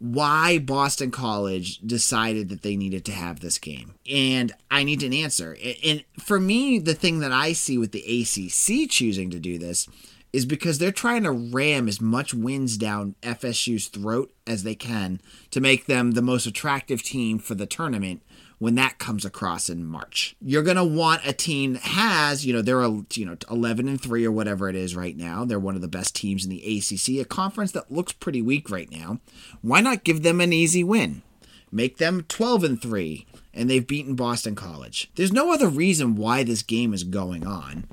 why 0.00 0.58
Boston 0.58 1.10
College 1.10 1.78
decided 1.78 2.48
that 2.48 2.62
they 2.62 2.76
needed 2.76 3.04
to 3.06 3.12
have 3.12 3.40
this 3.40 3.58
game. 3.58 3.94
And 4.10 4.52
I 4.70 4.84
need 4.84 5.02
an 5.02 5.12
answer. 5.12 5.56
And 5.84 6.04
for 6.20 6.38
me, 6.38 6.78
the 6.78 6.94
thing 6.94 7.18
that 7.20 7.32
I 7.32 7.52
see 7.52 7.78
with 7.78 7.90
the 7.90 8.00
ACC 8.00 8.88
choosing 8.88 9.30
to 9.30 9.40
do 9.40 9.58
this 9.58 9.88
is 10.32 10.46
because 10.46 10.78
they're 10.78 10.92
trying 10.92 11.24
to 11.24 11.32
ram 11.32 11.88
as 11.88 12.00
much 12.00 12.34
wins 12.34 12.76
down 12.76 13.14
FSU's 13.22 13.88
throat 13.88 14.32
as 14.46 14.62
they 14.62 14.74
can 14.74 15.20
to 15.50 15.60
make 15.60 15.86
them 15.86 16.12
the 16.12 16.22
most 16.22 16.46
attractive 16.46 17.02
team 17.02 17.38
for 17.38 17.54
the 17.54 17.66
tournament 17.66 18.22
when 18.58 18.74
that 18.74 18.98
comes 18.98 19.24
across 19.24 19.68
in 19.70 19.84
March. 19.84 20.36
You're 20.40 20.62
going 20.62 20.76
to 20.76 20.84
want 20.84 21.26
a 21.26 21.32
team 21.32 21.74
that 21.74 21.82
has, 21.82 22.44
you 22.44 22.52
know, 22.52 22.62
they're 22.62 22.82
a, 22.82 23.04
you 23.14 23.24
know 23.24 23.36
11 23.50 23.88
and 23.88 24.00
3 24.00 24.24
or 24.24 24.32
whatever 24.32 24.68
it 24.68 24.76
is 24.76 24.96
right 24.96 25.16
now. 25.16 25.44
They're 25.44 25.58
one 25.58 25.76
of 25.76 25.80
the 25.80 25.88
best 25.88 26.14
teams 26.14 26.44
in 26.44 26.50
the 26.50 26.78
ACC, 26.78 27.20
a 27.20 27.24
conference 27.24 27.72
that 27.72 27.90
looks 27.90 28.12
pretty 28.12 28.42
weak 28.42 28.70
right 28.70 28.90
now. 28.90 29.20
Why 29.62 29.80
not 29.80 30.04
give 30.04 30.22
them 30.22 30.40
an 30.40 30.52
easy 30.52 30.82
win? 30.82 31.22
Make 31.70 31.98
them 31.98 32.24
12 32.28 32.64
and 32.64 32.82
3 32.82 33.26
and 33.54 33.68
they've 33.68 33.86
beaten 33.86 34.14
Boston 34.14 34.54
College. 34.54 35.10
There's 35.16 35.32
no 35.32 35.52
other 35.52 35.68
reason 35.68 36.14
why 36.14 36.44
this 36.44 36.62
game 36.62 36.94
is 36.94 37.04
going 37.04 37.46
on. 37.46 37.86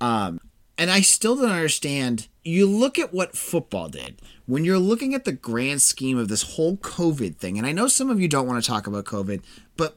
Um, 0.00 0.40
and 0.78 0.90
I 0.90 1.00
still 1.00 1.36
don't 1.36 1.50
understand. 1.50 2.28
You 2.44 2.66
look 2.66 2.98
at 2.98 3.12
what 3.14 3.36
football 3.36 3.88
did. 3.88 4.20
When 4.46 4.64
you're 4.64 4.78
looking 4.78 5.14
at 5.14 5.24
the 5.24 5.32
grand 5.32 5.80
scheme 5.80 6.18
of 6.18 6.28
this 6.28 6.54
whole 6.54 6.76
COVID 6.78 7.36
thing, 7.36 7.56
and 7.56 7.66
I 7.66 7.72
know 7.72 7.86
some 7.86 8.10
of 8.10 8.20
you 8.20 8.28
don't 8.28 8.46
want 8.46 8.62
to 8.62 8.68
talk 8.68 8.86
about 8.86 9.04
COVID, 9.04 9.42
but 9.76 9.96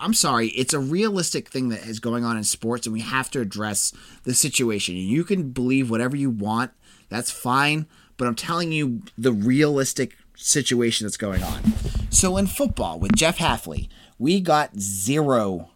I'm 0.00 0.14
sorry, 0.14 0.48
it's 0.48 0.74
a 0.74 0.78
realistic 0.78 1.48
thing 1.48 1.70
that 1.70 1.86
is 1.86 1.98
going 1.98 2.24
on 2.24 2.36
in 2.36 2.44
sports, 2.44 2.86
and 2.86 2.92
we 2.92 3.00
have 3.00 3.30
to 3.30 3.40
address 3.40 3.92
the 4.24 4.34
situation. 4.34 4.96
You 4.96 5.24
can 5.24 5.50
believe 5.50 5.90
whatever 5.90 6.16
you 6.16 6.30
want, 6.30 6.72
that's 7.08 7.30
fine, 7.30 7.86
but 8.16 8.28
I'm 8.28 8.34
telling 8.34 8.72
you 8.72 9.02
the 9.16 9.32
realistic 9.32 10.16
situation 10.36 11.06
that's 11.06 11.16
going 11.16 11.42
on. 11.42 11.62
So 12.10 12.36
in 12.36 12.46
football, 12.46 12.98
with 12.98 13.16
Jeff 13.16 13.38
Hafley, 13.38 13.88
we 14.18 14.40
got 14.40 14.78
zero 14.78 15.70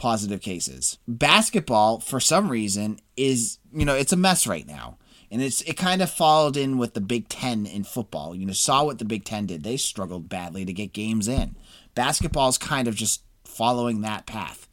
positive 0.00 0.40
cases. 0.40 0.98
Basketball, 1.06 2.00
for 2.00 2.20
some 2.20 2.48
reason, 2.48 2.98
is 3.18 3.58
you 3.72 3.84
know 3.84 3.94
it's 3.94 4.14
a 4.14 4.16
mess 4.16 4.46
right 4.46 4.66
now, 4.66 4.96
and 5.30 5.42
it's 5.42 5.60
it 5.62 5.76
kind 5.76 6.00
of 6.00 6.10
followed 6.10 6.56
in 6.56 6.78
with 6.78 6.94
the 6.94 7.02
Big 7.02 7.28
Ten 7.28 7.66
in 7.66 7.84
football. 7.84 8.34
You 8.34 8.46
know, 8.46 8.54
saw 8.54 8.82
what 8.82 8.98
the 8.98 9.04
Big 9.04 9.24
Ten 9.24 9.46
did; 9.46 9.62
they 9.62 9.76
struggled 9.76 10.28
badly 10.28 10.64
to 10.64 10.72
get 10.72 10.94
games 10.94 11.28
in. 11.28 11.54
Basketball's 11.94 12.56
kind 12.56 12.88
of 12.88 12.94
just 12.96 13.22
following 13.44 14.00
that 14.00 14.24
path. 14.24 14.66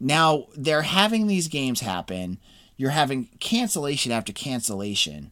Now 0.00 0.46
they're 0.56 0.82
having 0.82 1.26
these 1.26 1.48
games 1.48 1.80
happen. 1.80 2.38
You're 2.78 2.90
having 2.90 3.28
cancellation 3.40 4.12
after 4.12 4.32
cancellation. 4.32 5.30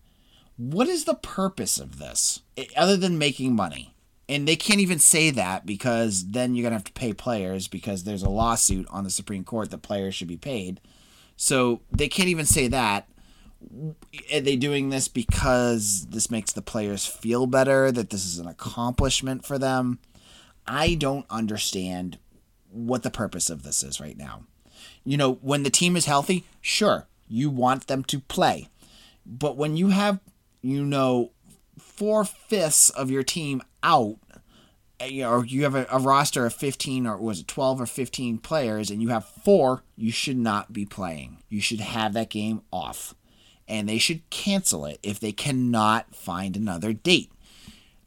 What 0.58 0.88
is 0.88 1.04
the 1.04 1.14
purpose 1.14 1.78
of 1.78 1.98
this 1.98 2.40
eh, 2.58 2.66
other 2.76 2.98
than 2.98 3.18
making 3.18 3.56
money? 3.56 3.94
And 4.28 4.46
they 4.46 4.56
can't 4.56 4.80
even 4.80 4.98
say 4.98 5.30
that 5.30 5.66
because 5.66 6.30
then 6.30 6.54
you're 6.54 6.68
to 6.68 6.76
have 6.76 6.84
to 6.84 6.92
pay 6.92 7.12
players 7.12 7.68
because 7.68 8.04
there's 8.04 8.22
a 8.22 8.28
lawsuit 8.28 8.86
on 8.90 9.04
the 9.04 9.10
Supreme 9.10 9.44
Court 9.44 9.70
that 9.70 9.82
players 9.82 10.14
should 10.14 10.28
be 10.28 10.36
paid. 10.36 10.80
So 11.36 11.82
they 11.90 12.08
can't 12.08 12.28
even 12.28 12.46
say 12.46 12.68
that. 12.68 13.08
Are 14.32 14.40
they 14.40 14.56
doing 14.56 14.90
this 14.90 15.08
because 15.08 16.06
this 16.10 16.30
makes 16.30 16.52
the 16.52 16.62
players 16.62 17.06
feel 17.06 17.46
better, 17.46 17.92
that 17.92 18.10
this 18.10 18.24
is 18.26 18.38
an 18.38 18.46
accomplishment 18.46 19.44
for 19.44 19.58
them? 19.58 19.98
I 20.66 20.94
don't 20.94 21.26
understand 21.30 22.18
what 22.70 23.02
the 23.02 23.10
purpose 23.10 23.48
of 23.48 23.62
this 23.62 23.82
is 23.82 24.00
right 24.00 24.16
now. 24.16 24.42
You 25.04 25.16
know, 25.16 25.34
when 25.34 25.62
the 25.62 25.70
team 25.70 25.96
is 25.96 26.06
healthy, 26.06 26.44
sure, 26.60 27.06
you 27.28 27.48
want 27.48 27.86
them 27.86 28.02
to 28.04 28.20
play. 28.20 28.68
But 29.24 29.56
when 29.56 29.76
you 29.76 29.88
have, 29.88 30.20
you 30.62 30.84
know, 30.84 31.30
four 31.78 32.24
fifths 32.24 32.90
of 32.90 33.10
your 33.10 33.22
team 33.22 33.62
out, 33.82 34.16
eh, 35.00 35.06
you 35.06 35.22
know, 35.22 35.30
or 35.32 35.44
you 35.44 35.64
have 35.64 35.74
a, 35.74 35.86
a, 35.90 35.98
roster 35.98 36.46
of 36.46 36.54
15 36.54 37.06
or 37.06 37.16
was 37.16 37.40
it 37.40 37.48
12 37.48 37.80
or 37.80 37.86
15 37.86 38.38
players 38.38 38.90
and 38.90 39.02
you 39.02 39.08
have 39.08 39.24
four, 39.24 39.82
you 39.96 40.10
should 40.10 40.36
not 40.36 40.72
be 40.72 40.84
playing. 40.84 41.42
You 41.48 41.60
should 41.60 41.80
have 41.80 42.12
that 42.14 42.30
game 42.30 42.62
off. 42.72 43.14
And 43.68 43.88
they 43.88 43.98
should 43.98 44.28
cancel 44.30 44.84
it 44.84 45.00
if 45.02 45.18
they 45.18 45.32
cannot 45.32 46.14
find 46.14 46.56
another 46.56 46.92
date. 46.92 47.32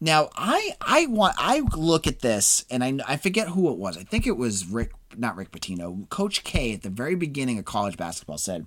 Now, 0.01 0.29
I 0.35 0.75
I 0.79 1.07
want 1.07 1.35
I 1.37 1.59
look 1.75 2.07
at 2.07 2.19
this 2.19 2.63
and 2.69 2.83
I 2.83 2.99
I 3.05 3.17
forget 3.17 3.49
who 3.49 3.69
it 3.69 3.77
was. 3.77 3.97
I 3.97 4.03
think 4.03 4.25
it 4.25 4.37
was 4.37 4.65
Rick 4.65 4.93
not 5.17 5.35
Rick 5.35 5.51
Pitino. 5.51 6.07
Coach 6.09 6.43
K 6.43 6.73
at 6.73 6.83
the 6.83 6.89
very 6.89 7.15
beginning 7.15 7.59
of 7.59 7.65
college 7.65 7.97
basketball 7.97 8.37
said, 8.37 8.65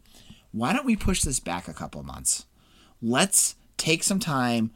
"Why 0.50 0.74
don't 0.74 0.84
we 0.84 0.96
push 0.96 1.22
this 1.22 1.40
back 1.40 1.68
a 1.68 1.72
couple 1.72 2.00
of 2.00 2.06
months? 2.06 2.44
Let's 3.00 3.54
take 3.78 4.02
some 4.02 4.18
time, 4.18 4.72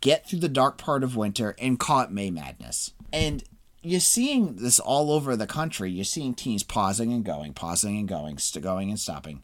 get 0.00 0.26
through 0.26 0.40
the 0.40 0.48
dark 0.48 0.78
part 0.78 1.02
of 1.02 1.16
winter, 1.16 1.54
and 1.58 1.78
call 1.78 2.00
it 2.00 2.10
May 2.10 2.30
Madness. 2.30 2.92
And 3.12 3.42
you're 3.82 4.00
seeing 4.00 4.56
this 4.56 4.78
all 4.78 5.10
over 5.10 5.36
the 5.36 5.46
country. 5.46 5.90
You're 5.90 6.04
seeing 6.04 6.34
teams 6.34 6.62
pausing 6.62 7.12
and 7.12 7.24
going, 7.24 7.54
pausing 7.54 7.98
and 7.98 8.08
going, 8.08 8.38
st- 8.38 8.62
going 8.62 8.90
and 8.90 9.00
stopping. 9.00 9.42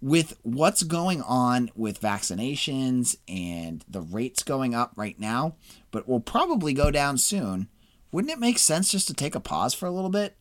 With 0.00 0.38
what's 0.42 0.84
going 0.84 1.22
on 1.22 1.70
with 1.74 2.00
vaccinations 2.00 3.16
and 3.26 3.84
the 3.88 4.00
rates 4.00 4.42
going 4.42 4.74
up 4.74 4.92
right 4.96 5.18
now, 5.18 5.56
but 5.90 6.08
will 6.08 6.20
probably 6.20 6.72
go 6.72 6.90
down 6.90 7.18
soon, 7.18 7.68
wouldn't 8.12 8.32
it 8.32 8.38
make 8.38 8.58
sense 8.58 8.90
just 8.90 9.08
to 9.08 9.14
take 9.14 9.34
a 9.34 9.40
pause 9.40 9.74
for 9.74 9.86
a 9.86 9.90
little 9.90 10.10
bit? 10.10 10.36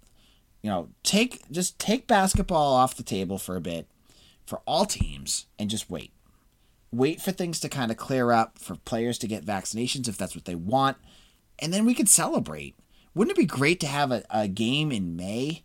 You 0.61 0.69
know, 0.69 0.89
take 1.03 1.49
just 1.51 1.79
take 1.79 2.07
basketball 2.07 2.73
off 2.73 2.95
the 2.95 3.03
table 3.03 3.37
for 3.37 3.55
a 3.55 3.61
bit 3.61 3.87
for 4.45 4.61
all 4.65 4.85
teams 4.85 5.47
and 5.59 5.69
just 5.69 5.89
wait 5.89 6.11
wait 6.91 7.21
for 7.21 7.31
things 7.31 7.59
to 7.59 7.69
kind 7.69 7.91
of 7.91 7.97
clear 7.97 8.31
up, 8.31 8.59
for 8.59 8.75
players 8.75 9.17
to 9.19 9.27
get 9.27 9.45
vaccinations 9.45 10.07
if 10.07 10.17
that's 10.17 10.35
what 10.35 10.45
they 10.45 10.55
want, 10.55 10.97
and 11.59 11.73
then 11.73 11.85
we 11.85 11.93
could 11.93 12.09
celebrate. 12.09 12.75
Wouldn't 13.13 13.37
it 13.37 13.41
be 13.41 13.45
great 13.45 13.79
to 13.79 13.87
have 13.87 14.11
a, 14.11 14.23
a 14.29 14.47
game 14.47 14.91
in 14.91 15.15
May? 15.15 15.63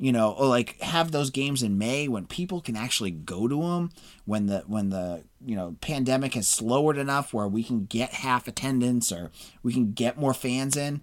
You 0.00 0.12
know, 0.12 0.32
or 0.32 0.46
like 0.46 0.78
have 0.80 1.10
those 1.10 1.30
games 1.30 1.62
in 1.62 1.76
May 1.76 2.06
when 2.06 2.26
people 2.26 2.60
can 2.60 2.76
actually 2.76 3.10
go 3.10 3.48
to 3.48 3.62
them, 3.62 3.90
when 4.26 4.46
the 4.46 4.62
when 4.66 4.90
the 4.90 5.24
you 5.44 5.56
know 5.56 5.76
pandemic 5.80 6.34
has 6.34 6.46
slowed 6.46 6.96
enough 6.96 7.34
where 7.34 7.48
we 7.48 7.64
can 7.64 7.84
get 7.84 8.10
half 8.10 8.46
attendance 8.46 9.10
or 9.10 9.32
we 9.62 9.72
can 9.72 9.92
get 9.92 10.16
more 10.16 10.34
fans 10.34 10.76
in. 10.76 11.00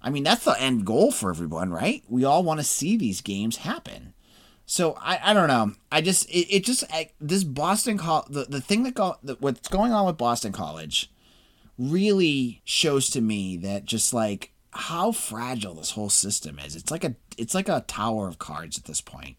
I 0.00 0.10
mean, 0.10 0.24
that's 0.24 0.44
the 0.44 0.60
end 0.60 0.84
goal 0.86 1.12
for 1.12 1.30
everyone, 1.30 1.70
right? 1.70 2.02
We 2.08 2.24
all 2.24 2.42
want 2.42 2.58
to 2.58 2.64
see 2.64 2.96
these 2.96 3.20
games 3.20 3.58
happen. 3.58 4.14
So 4.66 4.96
I, 5.00 5.30
I 5.30 5.34
don't 5.34 5.48
know. 5.48 5.72
I 5.90 6.00
just 6.00 6.28
it, 6.30 6.54
it 6.54 6.64
just 6.64 6.84
I, 6.92 7.10
this 7.20 7.44
Boston 7.44 7.98
College 7.98 8.28
the, 8.30 8.44
the 8.44 8.60
thing 8.60 8.84
that 8.84 8.94
go 8.94 9.16
the, 9.22 9.36
what's 9.40 9.68
going 9.68 9.92
on 9.92 10.06
with 10.06 10.16
Boston 10.16 10.52
College 10.52 11.10
really 11.78 12.62
shows 12.64 13.10
to 13.10 13.20
me 13.20 13.56
that 13.58 13.84
just 13.84 14.14
like 14.14 14.52
how 14.70 15.12
fragile 15.12 15.74
this 15.74 15.92
whole 15.92 16.10
system 16.10 16.58
is. 16.58 16.76
It's 16.76 16.90
like 16.90 17.04
a 17.04 17.14
it's 17.36 17.54
like 17.54 17.68
a 17.68 17.84
tower 17.86 18.28
of 18.28 18.38
cards 18.38 18.78
at 18.78 18.84
this 18.84 19.00
point. 19.00 19.36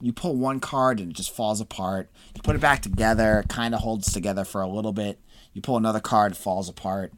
You 0.00 0.12
pull 0.12 0.34
one 0.36 0.58
card 0.58 0.98
and 0.98 1.10
it 1.10 1.16
just 1.16 1.34
falls 1.34 1.60
apart. 1.60 2.10
You 2.34 2.42
put 2.42 2.56
it 2.56 2.60
back 2.60 2.82
together, 2.82 3.40
it 3.40 3.48
kind 3.48 3.74
of 3.74 3.80
holds 3.80 4.12
together 4.12 4.44
for 4.44 4.60
a 4.60 4.68
little 4.68 4.92
bit. 4.92 5.20
You 5.52 5.62
pull 5.62 5.76
another 5.76 6.00
card, 6.00 6.32
it 6.32 6.38
falls 6.38 6.68
apart. 6.68 7.12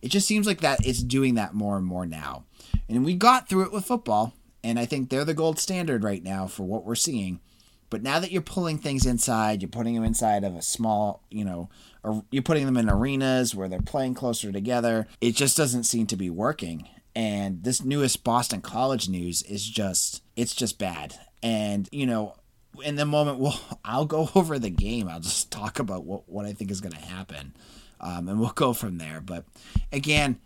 It 0.00 0.08
just 0.08 0.26
seems 0.26 0.46
like 0.46 0.60
that 0.60 0.86
it's 0.86 1.02
doing 1.02 1.34
that 1.34 1.54
more 1.54 1.76
and 1.76 1.84
more 1.84 2.06
now. 2.06 2.44
And 2.88 3.04
we 3.04 3.14
got 3.14 3.48
through 3.48 3.64
it 3.64 3.72
with 3.72 3.84
football, 3.84 4.32
and 4.62 4.78
I 4.78 4.86
think 4.86 5.08
they're 5.08 5.24
the 5.24 5.34
gold 5.34 5.58
standard 5.58 6.04
right 6.04 6.22
now 6.22 6.46
for 6.46 6.64
what 6.64 6.84
we're 6.84 6.94
seeing. 6.94 7.40
But 7.90 8.02
now 8.02 8.20
that 8.20 8.30
you're 8.30 8.40
pulling 8.40 8.78
things 8.78 9.04
inside, 9.04 9.62
you're 9.62 9.68
putting 9.68 9.94
them 9.94 10.04
inside 10.04 10.44
of 10.44 10.54
a 10.54 10.62
small, 10.62 11.24
you 11.28 11.44
know, 11.44 11.68
or 12.04 12.24
you're 12.30 12.42
putting 12.42 12.64
them 12.64 12.76
in 12.76 12.88
arenas 12.88 13.54
where 13.54 13.68
they're 13.68 13.80
playing 13.80 14.14
closer 14.14 14.52
together. 14.52 15.08
It 15.20 15.34
just 15.34 15.56
doesn't 15.56 15.84
seem 15.84 16.06
to 16.06 16.16
be 16.16 16.30
working. 16.30 16.88
And 17.16 17.64
this 17.64 17.84
newest 17.84 18.22
Boston 18.22 18.60
College 18.60 19.08
news 19.08 19.42
is 19.42 19.68
just, 19.68 20.22
it's 20.36 20.54
just 20.54 20.78
bad. 20.78 21.16
And, 21.42 21.88
you 21.90 22.06
know, 22.06 22.36
in 22.84 22.94
the 22.94 23.04
moment, 23.04 23.38
well, 23.38 23.60
I'll 23.84 24.06
go 24.06 24.30
over 24.36 24.58
the 24.58 24.70
game. 24.70 25.08
I'll 25.08 25.20
just 25.20 25.50
talk 25.50 25.80
about 25.80 26.04
what, 26.04 26.28
what 26.28 26.46
I 26.46 26.52
think 26.52 26.70
is 26.70 26.80
going 26.80 26.92
to 26.92 26.98
happen. 26.98 27.54
Um, 28.00 28.28
and 28.28 28.40
we'll 28.40 28.50
go 28.50 28.72
from 28.72 28.98
there. 28.98 29.20
But 29.20 29.44
again, 29.92 30.38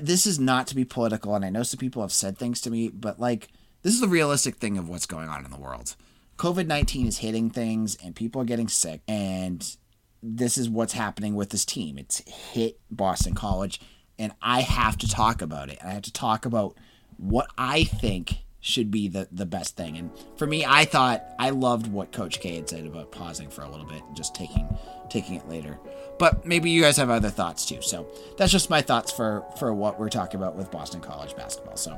this 0.00 0.26
is 0.26 0.38
not 0.38 0.66
to 0.68 0.74
be 0.74 0.84
political. 0.84 1.34
And 1.34 1.44
I 1.44 1.50
know 1.50 1.62
some 1.62 1.78
people 1.78 2.02
have 2.02 2.12
said 2.12 2.38
things 2.38 2.60
to 2.62 2.70
me, 2.70 2.88
but 2.88 3.18
like, 3.18 3.48
this 3.82 3.94
is 3.94 4.00
the 4.00 4.08
realistic 4.08 4.56
thing 4.56 4.78
of 4.78 4.88
what's 4.88 5.06
going 5.06 5.28
on 5.28 5.44
in 5.44 5.50
the 5.50 5.58
world. 5.58 5.96
COVID 6.38 6.66
19 6.66 7.06
is 7.06 7.18
hitting 7.18 7.50
things 7.50 7.96
and 8.02 8.14
people 8.14 8.42
are 8.42 8.46
getting 8.46 8.68
sick. 8.68 9.00
And 9.08 9.76
this 10.22 10.58
is 10.58 10.68
what's 10.68 10.92
happening 10.92 11.34
with 11.34 11.50
this 11.50 11.64
team. 11.64 11.98
It's 11.98 12.18
hit 12.28 12.78
Boston 12.90 13.34
College. 13.34 13.80
And 14.18 14.32
I 14.40 14.62
have 14.62 14.96
to 14.98 15.08
talk 15.08 15.42
about 15.42 15.70
it. 15.70 15.78
I 15.84 15.90
have 15.90 16.02
to 16.02 16.12
talk 16.12 16.46
about 16.46 16.76
what 17.16 17.48
I 17.56 17.84
think 17.84 18.45
should 18.66 18.90
be 18.90 19.06
the, 19.06 19.28
the 19.30 19.46
best 19.46 19.76
thing. 19.76 19.96
And 19.96 20.10
for 20.36 20.46
me, 20.46 20.64
I 20.66 20.84
thought 20.84 21.24
I 21.38 21.50
loved 21.50 21.86
what 21.86 22.10
Coach 22.10 22.40
K 22.40 22.56
had 22.56 22.68
said 22.68 22.84
about 22.84 23.12
pausing 23.12 23.48
for 23.48 23.62
a 23.62 23.70
little 23.70 23.86
bit 23.86 24.02
and 24.04 24.16
just 24.16 24.34
taking 24.34 24.68
taking 25.08 25.36
it 25.36 25.48
later. 25.48 25.78
But 26.18 26.44
maybe 26.44 26.70
you 26.70 26.82
guys 26.82 26.96
have 26.96 27.08
other 27.08 27.30
thoughts 27.30 27.64
too. 27.64 27.80
So 27.80 28.08
that's 28.36 28.50
just 28.50 28.68
my 28.68 28.82
thoughts 28.82 29.12
for 29.12 29.44
for 29.58 29.72
what 29.72 30.00
we're 30.00 30.08
talking 30.08 30.40
about 30.40 30.56
with 30.56 30.70
Boston 30.72 31.00
College 31.00 31.36
basketball. 31.36 31.76
So 31.76 31.96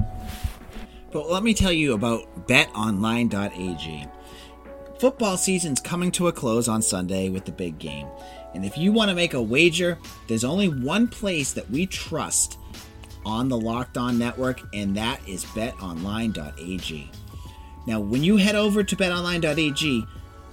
but 1.10 1.30
let 1.30 1.42
me 1.42 1.54
tell 1.54 1.72
you 1.72 1.94
about 1.94 2.46
betonline.ag. 2.46 4.06
Football 4.98 5.37
season's 5.38 5.80
coming 5.80 6.10
to 6.12 6.28
a 6.28 6.32
close 6.32 6.68
on 6.68 6.82
Sunday 6.82 7.30
with 7.30 7.46
the 7.46 7.52
big 7.52 7.78
game. 7.78 8.08
And 8.54 8.64
if 8.64 8.76
you 8.76 8.92
want 8.92 9.08
to 9.08 9.14
make 9.14 9.32
a 9.32 9.40
wager, 9.40 9.96
there's 10.26 10.44
only 10.44 10.68
one 10.68 11.08
place 11.08 11.52
that 11.52 11.70
we 11.70 11.87
trust 11.87 12.58
on 13.28 13.49
the 13.49 13.58
Locked 13.58 13.99
On 13.99 14.18
Network, 14.18 14.62
and 14.73 14.97
that 14.97 15.20
is 15.28 15.44
betonline.ag. 15.44 17.11
Now, 17.87 18.00
when 18.00 18.25
you 18.25 18.37
head 18.37 18.54
over 18.56 18.82
to 18.82 18.97
betonline.ag 18.97 20.06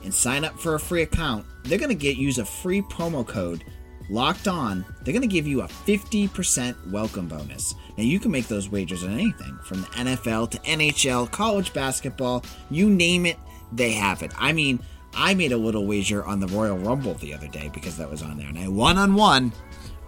and 0.03 0.13
sign 0.13 0.43
up 0.45 0.59
for 0.59 0.75
a 0.75 0.79
free 0.79 1.01
account, 1.01 1.45
they're 1.63 1.79
going 1.79 1.89
to 1.89 1.95
get 1.95 2.17
use 2.17 2.37
a 2.37 2.45
free 2.45 2.81
promo 2.81 3.25
code 3.25 3.63
locked 4.09 4.47
on. 4.47 4.85
They're 5.01 5.13
going 5.13 5.21
to 5.21 5.27
give 5.27 5.47
you 5.47 5.61
a 5.61 5.67
50% 5.67 6.91
welcome 6.91 7.27
bonus. 7.27 7.73
Now, 7.97 8.03
you 8.03 8.19
can 8.19 8.31
make 8.31 8.47
those 8.47 8.69
wagers 8.69 9.03
on 9.03 9.13
anything 9.13 9.57
from 9.63 9.81
the 9.81 9.87
NFL 9.87 10.51
to 10.51 10.59
NHL, 10.59 11.31
college 11.31 11.73
basketball, 11.73 12.43
you 12.69 12.89
name 12.89 13.25
it, 13.25 13.37
they 13.71 13.93
have 13.93 14.21
it. 14.21 14.31
I 14.37 14.51
mean, 14.51 14.79
I 15.15 15.33
made 15.33 15.53
a 15.53 15.57
little 15.57 15.85
wager 15.85 16.25
on 16.25 16.41
the 16.41 16.47
Royal 16.47 16.77
Rumble 16.77 17.13
the 17.15 17.33
other 17.33 17.47
day 17.47 17.71
because 17.73 17.97
that 17.97 18.11
was 18.11 18.21
on 18.21 18.37
there, 18.37 18.49
and 18.49 18.59
I 18.59 18.67
won 18.67 18.97
on 18.97 19.15
one, 19.15 19.53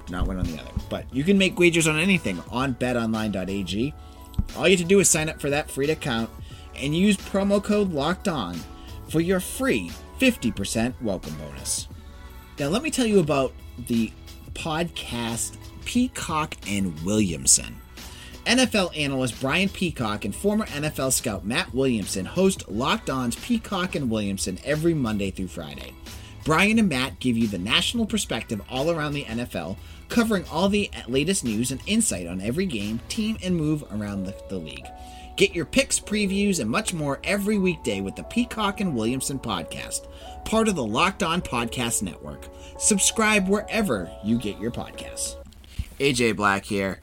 not 0.09 0.27
one 0.27 0.37
on 0.37 0.45
the 0.45 0.59
other. 0.59 0.71
But 0.89 1.13
you 1.13 1.23
can 1.23 1.37
make 1.37 1.59
wagers 1.59 1.87
on 1.87 1.97
anything 1.97 2.41
on 2.49 2.75
betonline.ag. 2.75 3.93
All 4.55 4.67
you 4.67 4.77
have 4.77 4.81
to 4.81 4.87
do 4.87 4.99
is 4.99 5.09
sign 5.09 5.29
up 5.29 5.41
for 5.41 5.49
that 5.49 5.69
free 5.69 5.89
account 5.89 6.29
and 6.75 6.95
use 6.95 7.17
promo 7.17 7.63
code 7.63 7.91
locked 7.91 8.27
on 8.27 8.59
for 9.09 9.19
your 9.19 9.39
free 9.39 9.91
50% 10.19 10.93
welcome 11.01 11.35
bonus. 11.35 11.87
Now, 12.59 12.67
let 12.67 12.81
me 12.81 12.91
tell 12.91 13.05
you 13.05 13.19
about 13.19 13.53
the 13.87 14.11
podcast 14.53 15.57
Peacock 15.85 16.55
and 16.67 16.99
Williamson. 17.01 17.77
NFL 18.45 18.97
analyst 18.97 19.39
Brian 19.41 19.67
Peacock 19.67 20.23
and 20.23 20.33
former 20.33 20.65
NFL 20.67 21.11
scout 21.11 21.45
Matt 21.45 21.73
Williamson 21.73 22.25
host 22.25 22.69
Locked 22.69 23.09
On's 23.09 23.35
Peacock 23.35 23.95
and 23.95 24.09
Williamson 24.09 24.57
every 24.63 24.93
Monday 24.93 25.31
through 25.31 25.47
Friday. 25.47 25.93
Brian 26.47 26.79
and 26.79 26.87
Matt 26.87 27.19
give 27.19 27.37
you 27.37 27.45
the 27.45 27.57
national 27.57 28.05
perspective 28.05 28.61
all 28.69 28.89
around 28.89 29.11
the 29.11 29.25
NFL, 29.25 29.75
covering 30.07 30.45
all 30.49 30.69
the 30.69 30.89
latest 31.05 31.43
news 31.43 31.71
and 31.71 31.81
insight 31.85 32.25
on 32.25 32.39
every 32.39 32.65
game, 32.65 33.01
team, 33.09 33.37
and 33.43 33.53
move 33.53 33.83
around 33.91 34.23
the, 34.23 34.33
the 34.47 34.57
league. 34.57 34.85
Get 35.35 35.53
your 35.53 35.65
picks, 35.65 35.99
previews, 35.99 36.61
and 36.61 36.69
much 36.69 36.93
more 36.93 37.19
every 37.25 37.57
weekday 37.57 37.99
with 37.99 38.15
the 38.15 38.23
Peacock 38.23 38.79
and 38.79 38.95
Williamson 38.95 39.39
podcast, 39.39 40.07
part 40.45 40.69
of 40.69 40.77
the 40.77 40.85
Locked 40.85 41.21
On 41.21 41.41
Podcast 41.41 42.01
Network. 42.01 42.47
Subscribe 42.79 43.49
wherever 43.49 44.09
you 44.23 44.37
get 44.37 44.57
your 44.57 44.71
podcasts. 44.71 45.35
AJ 45.99 46.37
Black 46.37 46.63
here. 46.63 47.01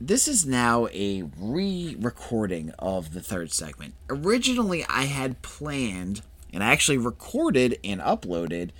This 0.00 0.26
is 0.26 0.44
now 0.44 0.88
a 0.92 1.22
re 1.38 1.96
recording 2.00 2.72
of 2.80 3.12
the 3.14 3.20
third 3.20 3.52
segment. 3.52 3.94
Originally, 4.08 4.84
I 4.88 5.04
had 5.04 5.40
planned, 5.40 6.22
and 6.52 6.62
I 6.62 6.72
actually 6.72 6.98
recorded 6.98 7.78
and 7.84 8.00
uploaded 8.00 8.70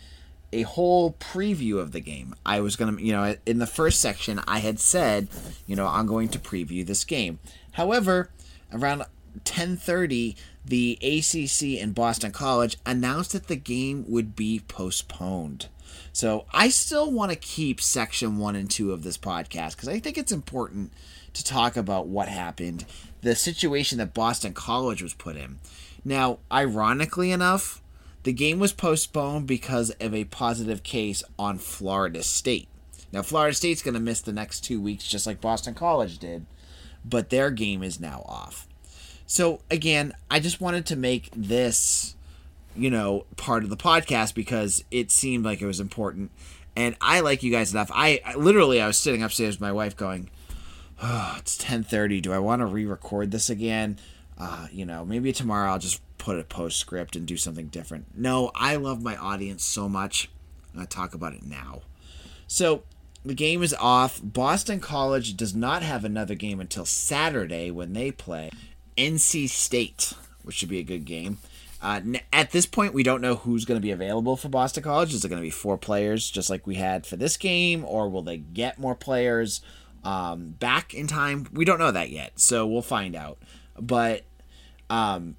a 0.53 0.63
whole 0.63 1.13
preview 1.13 1.79
of 1.79 1.93
the 1.93 2.01
game. 2.01 2.35
I 2.45 2.61
was 2.61 2.77
going 2.77 2.97
to, 2.97 3.03
you 3.03 3.13
know, 3.13 3.37
in 3.47 3.59
the 3.59 3.67
first 3.67 4.01
section, 4.01 4.41
I 4.47 4.59
had 4.59 4.81
said, 4.81 5.29
you 5.67 5.77
know, 5.77 5.87
I'm 5.87 6.07
going 6.07 6.29
to 6.31 6.39
preview 6.39 6.85
this 6.85 7.05
game. 7.05 7.39
However, 7.73 8.31
around 8.73 9.05
10:30 9.45 10.37
the 10.65 10.99
ACC 11.01 11.83
and 11.83 11.95
Boston 11.95 12.33
College 12.33 12.77
announced 12.85 13.33
that 13.33 13.47
the 13.47 13.57
game 13.57 14.05
would 14.09 14.37
be 14.37 14.61
postponed. 14.69 15.69
So, 16.13 16.45
I 16.53 16.69
still 16.69 17.11
want 17.11 17.33
to 17.33 17.37
keep 17.37 17.81
section 17.81 18.39
1 18.39 18.57
and 18.57 18.71
2 18.71 18.93
of 18.93 19.03
this 19.03 19.17
podcast 19.17 19.77
cuz 19.77 19.89
I 19.89 20.01
think 20.01 20.19
it's 20.19 20.33
important 20.33 20.93
to 21.33 21.45
talk 21.45 21.77
about 21.77 22.09
what 22.09 22.29
happened, 22.29 22.85
the 23.23 23.35
situation 23.37 23.99
that 23.99 24.15
Boston 24.15 24.53
College 24.53 25.03
was 25.03 25.15
put 25.15 25.37
in. 25.37 25.59
Now, 26.05 26.39
ironically 26.51 27.31
enough, 27.31 27.83
the 28.23 28.33
game 28.33 28.59
was 28.59 28.73
postponed 28.73 29.47
because 29.47 29.91
of 30.01 30.15
a 30.15 30.25
positive 30.25 30.83
case 30.83 31.23
on 31.39 31.59
Florida 31.59 32.23
State. 32.23 32.69
Now, 33.13 33.23
Florida 33.23 33.55
State's 33.55 33.83
going 33.83 33.95
to 33.95 34.01
miss 34.01 34.21
the 34.21 34.33
next 34.33 34.61
2 34.61 34.81
weeks 34.81 35.07
just 35.07 35.27
like 35.27 35.41
Boston 35.41 35.75
College 35.75 36.19
did, 36.19 36.47
but 37.05 37.31
their 37.31 37.51
game 37.51 37.83
is 37.83 37.99
now 37.99 38.25
off. 38.27 38.69
So 39.27 39.61
again, 39.71 40.13
I 40.31 40.41
just 40.41 40.61
wanted 40.61 40.87
to 40.87 40.97
make 40.97 41.31
this, 41.35 42.17
you 42.75 42.91
know, 42.91 43.27
part 43.37 43.63
of 43.63 43.71
the 43.71 43.77
podcast 43.77 44.35
because 44.35 44.85
it 44.91 45.11
seemed 45.11 45.45
like 45.45 45.61
it 45.61 45.67
was 45.67 45.81
important. 45.81 46.31
And 46.77 46.97
I 47.01 47.21
like 47.21 47.43
you 47.43 47.51
guys 47.51 47.73
enough. 47.73 47.91
I, 47.95 48.21
I 48.25 48.35
literally 48.35 48.81
I 48.81 48.87
was 48.87 48.97
sitting 48.97 49.23
upstairs 49.23 49.55
with 49.55 49.61
my 49.61 49.73
wife 49.73 49.97
going, 49.97 50.31
oh, 51.03 51.37
it's 51.39 51.57
10:30. 51.57 52.23
Do 52.23 52.33
I 52.33 52.39
want 52.39 52.61
to 52.61 52.67
re-record 52.67 53.31
this 53.31 53.51
again? 53.51 53.99
Uh, 54.41 54.69
you 54.73 54.87
know, 54.87 55.05
maybe 55.05 55.33
tomorrow 55.33 55.71
I'll 55.71 55.79
just 55.79 56.01
put 56.17 56.39
a 56.39 56.45
postscript 56.45 57.15
and 57.15 57.27
do 57.27 57.37
something 57.37 57.67
different. 57.67 58.07
No, 58.17 58.51
I 58.55 58.77
love 58.77 59.03
my 59.03 59.17
audience 59.17 59.65
so 59.65 59.89
much. 59.89 60.31
To 60.79 60.87
talk 60.87 61.15
about 61.15 61.35
it 61.35 61.43
now. 61.43 61.83
So, 62.47 62.85
the 63.25 63.35
game 63.35 63.63
is 63.63 63.75
off. 63.75 64.21
Boston 64.23 64.79
College 64.79 65.37
does 65.37 65.55
not 65.55 65.83
have 65.83 66.05
another 66.05 66.35
game 66.35 66.61
until 66.61 66.85
Saturday 66.85 67.71
when 67.71 67.93
they 67.93 68.13
play 68.13 68.51
NC 68.97 69.49
State, 69.49 70.15
which 70.43 70.57
should 70.57 70.69
be 70.69 70.79
a 70.79 70.85
good 70.85 71.05
game. 71.05 71.39
Uh, 71.83 72.01
at 72.33 72.51
this 72.53 72.67
point, 72.67 72.95
we 72.95 73.03
don't 73.03 73.21
know 73.21 73.35
who's 73.35 73.65
going 73.65 73.79
to 73.79 73.83
be 73.83 73.91
available 73.91 74.37
for 74.37 74.49
Boston 74.49 74.83
College. 74.83 75.13
Is 75.13 75.25
it 75.25 75.29
going 75.29 75.41
to 75.41 75.47
be 75.47 75.51
four 75.51 75.77
players, 75.77 76.31
just 76.31 76.51
like 76.51 76.67
we 76.67 76.77
had 76.77 77.07
for 77.07 77.17
this 77.17 77.37
game, 77.37 77.85
or 77.85 78.09
will 78.09 78.23
they 78.23 78.37
get 78.37 78.79
more 78.79 78.95
players 78.95 79.61
um, 80.05 80.55
back 80.59 80.95
in 80.95 81.07
time? 81.07 81.49
We 81.53 81.65
don't 81.65 81.79
know 81.79 81.91
that 81.91 82.11
yet, 82.11 82.39
so 82.39 82.67
we'll 82.67 82.83
find 82.83 83.17
out. 83.17 83.39
But 83.79 84.25
um, 84.91 85.37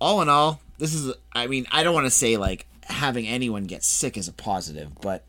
all 0.00 0.22
in 0.22 0.28
all, 0.28 0.60
this 0.78 0.94
is, 0.94 1.12
I 1.32 1.46
mean, 1.48 1.66
I 1.72 1.82
don't 1.82 1.94
want 1.94 2.06
to 2.06 2.10
say 2.10 2.36
like 2.36 2.66
having 2.84 3.26
anyone 3.26 3.64
get 3.64 3.82
sick 3.82 4.16
is 4.16 4.28
a 4.28 4.32
positive, 4.32 5.00
but 5.00 5.24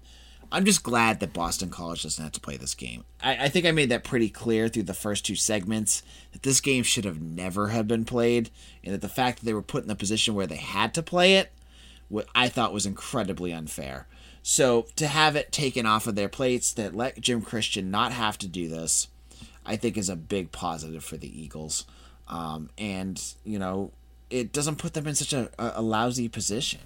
I'm 0.51 0.65
just 0.65 0.83
glad 0.83 1.21
that 1.21 1.33
Boston 1.33 1.69
College 1.69 2.03
doesn't 2.03 2.23
have 2.23 2.33
to 2.33 2.41
play 2.41 2.57
this 2.57 2.75
game. 2.75 3.05
I, 3.23 3.45
I, 3.45 3.49
think 3.49 3.65
I 3.65 3.71
made 3.71 3.89
that 3.89 4.03
pretty 4.03 4.29
clear 4.29 4.67
through 4.67 4.83
the 4.83 4.93
first 4.93 5.25
two 5.25 5.35
segments 5.35 6.03
that 6.33 6.43
this 6.43 6.59
game 6.59 6.83
should 6.83 7.05
have 7.05 7.21
never 7.21 7.69
have 7.69 7.87
been 7.87 8.03
played, 8.03 8.49
and 8.83 8.93
that 8.93 9.01
the 9.01 9.09
fact 9.09 9.39
that 9.39 9.45
they 9.45 9.53
were 9.53 9.61
put 9.61 9.83
in 9.83 9.87
the 9.87 9.95
position 9.95 10.35
where 10.35 10.47
they 10.47 10.57
had 10.57 10.93
to 10.95 11.03
play 11.03 11.35
it, 11.35 11.51
what 12.09 12.27
I 12.35 12.49
thought 12.49 12.73
was 12.73 12.85
incredibly 12.85 13.53
unfair. 13.53 14.07
So 14.43 14.87
to 14.97 15.07
have 15.07 15.37
it 15.37 15.53
taken 15.53 15.85
off 15.85 16.07
of 16.07 16.15
their 16.15 16.27
plates, 16.27 16.73
that 16.73 16.95
let 16.95 17.21
Jim 17.21 17.41
Christian 17.41 17.89
not 17.89 18.11
have 18.11 18.37
to 18.39 18.47
do 18.47 18.67
this, 18.67 19.07
I 19.65 19.77
think 19.77 19.97
is 19.97 20.09
a 20.09 20.17
big 20.17 20.51
positive 20.51 21.05
for 21.05 21.15
the 21.15 21.41
Eagles. 21.41 21.85
Um, 22.31 22.69
and 22.77 23.21
you 23.43 23.59
know, 23.59 23.91
it 24.29 24.51
doesn't 24.53 24.77
put 24.77 24.93
them 24.93 25.05
in 25.05 25.15
such 25.15 25.33
a, 25.33 25.51
a 25.59 25.81
lousy 25.81 26.29
position. 26.29 26.79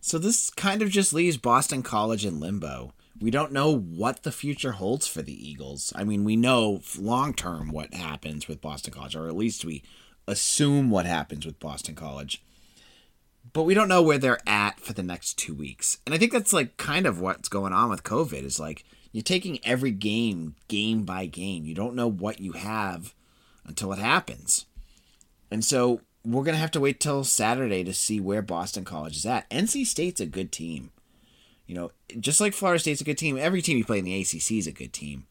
So 0.00 0.18
this 0.18 0.50
kind 0.50 0.82
of 0.82 0.90
just 0.90 1.12
leaves 1.12 1.36
Boston 1.36 1.82
College 1.82 2.26
in 2.26 2.40
limbo. 2.40 2.92
We 3.20 3.30
don't 3.30 3.52
know 3.52 3.76
what 3.76 4.22
the 4.22 4.30
future 4.30 4.72
holds 4.72 5.06
for 5.06 5.22
the 5.22 5.48
Eagles. 5.48 5.92
I 5.96 6.04
mean, 6.04 6.24
we 6.24 6.36
know 6.36 6.82
long 6.98 7.34
term 7.34 7.70
what 7.70 7.94
happens 7.94 8.46
with 8.46 8.60
Boston 8.60 8.92
College, 8.92 9.16
or 9.16 9.26
at 9.26 9.36
least 9.36 9.64
we 9.64 9.82
assume 10.26 10.90
what 10.90 11.06
happens 11.06 11.46
with 11.46 11.58
Boston 11.58 11.94
College. 11.94 12.42
But 13.52 13.62
we 13.62 13.74
don't 13.74 13.88
know 13.88 14.02
where 14.02 14.18
they're 14.18 14.40
at 14.46 14.78
for 14.78 14.92
the 14.92 15.02
next 15.02 15.38
two 15.38 15.54
weeks. 15.54 15.98
And 16.04 16.14
I 16.14 16.18
think 16.18 16.32
that's 16.32 16.52
like 16.52 16.76
kind 16.76 17.06
of 17.06 17.20
what's 17.20 17.48
going 17.48 17.72
on 17.72 17.90
with 17.90 18.04
COVID 18.04 18.44
is 18.44 18.60
like 18.60 18.84
you're 19.10 19.22
taking 19.22 19.58
every 19.64 19.90
game 19.90 20.54
game 20.68 21.04
by 21.04 21.26
game. 21.26 21.64
You 21.64 21.74
don't 21.74 21.94
know 21.94 22.08
what 22.08 22.40
you 22.40 22.52
have 22.52 23.14
until 23.68 23.92
it 23.92 23.98
happens. 23.98 24.66
And 25.50 25.64
so 25.64 26.00
we're 26.24 26.42
going 26.42 26.54
to 26.54 26.60
have 26.60 26.70
to 26.72 26.80
wait 26.80 27.00
till 27.00 27.24
Saturday 27.24 27.84
to 27.84 27.94
see 27.94 28.20
where 28.20 28.42
Boston 28.42 28.84
College 28.84 29.16
is 29.16 29.26
at. 29.26 29.48
NC 29.50 29.86
State's 29.86 30.20
a 30.20 30.26
good 30.26 30.50
team. 30.52 30.90
You 31.66 31.74
know, 31.74 31.90
just 32.18 32.40
like 32.40 32.54
Florida 32.54 32.80
State's 32.80 33.00
a 33.00 33.04
good 33.04 33.18
team, 33.18 33.36
every 33.38 33.62
team 33.62 33.78
you 33.78 33.84
play 33.84 33.98
in 33.98 34.04
the 34.04 34.20
ACC 34.20 34.52
is 34.52 34.66
a 34.66 34.72
good 34.72 34.92
team. 34.92 35.26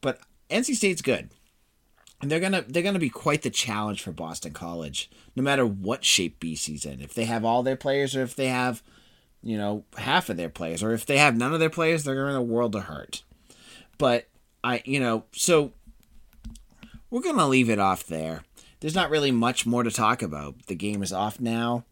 But 0.00 0.18
NC 0.50 0.74
State's 0.74 1.02
good. 1.02 1.30
And 2.20 2.30
they're 2.30 2.40
gonna 2.40 2.64
they're 2.66 2.82
gonna 2.82 2.98
be 2.98 3.10
quite 3.10 3.42
the 3.42 3.50
challenge 3.50 4.02
for 4.02 4.12
Boston 4.12 4.52
College, 4.52 5.10
no 5.36 5.42
matter 5.42 5.66
what 5.66 6.04
shape 6.04 6.40
BC's 6.40 6.86
in. 6.86 7.02
If 7.02 7.12
they 7.12 7.26
have 7.26 7.44
all 7.44 7.62
their 7.62 7.76
players, 7.76 8.16
or 8.16 8.22
if 8.22 8.34
they 8.34 8.46
have, 8.48 8.82
you 9.42 9.58
know, 9.58 9.84
half 9.98 10.30
of 10.30 10.38
their 10.38 10.48
players, 10.48 10.82
or 10.82 10.92
if 10.92 11.04
they 11.04 11.18
have 11.18 11.36
none 11.36 11.52
of 11.52 11.60
their 11.60 11.68
players, 11.68 12.04
they're 12.04 12.30
in 12.30 12.36
a 12.36 12.42
world 12.42 12.74
of 12.76 12.84
hurt. 12.84 13.24
But 13.98 14.26
I, 14.62 14.80
you 14.86 15.00
know, 15.00 15.24
so 15.32 15.72
we're 17.14 17.22
gonna 17.22 17.46
leave 17.46 17.70
it 17.70 17.78
off 17.78 18.04
there 18.06 18.42
there's 18.84 18.94
not 18.94 19.08
really 19.08 19.30
much 19.30 19.64
more 19.64 19.82
to 19.82 19.90
talk 19.90 20.20
about. 20.20 20.66
The 20.66 20.74
game 20.74 21.02
is 21.02 21.10
off 21.10 21.40
now. 21.40 21.86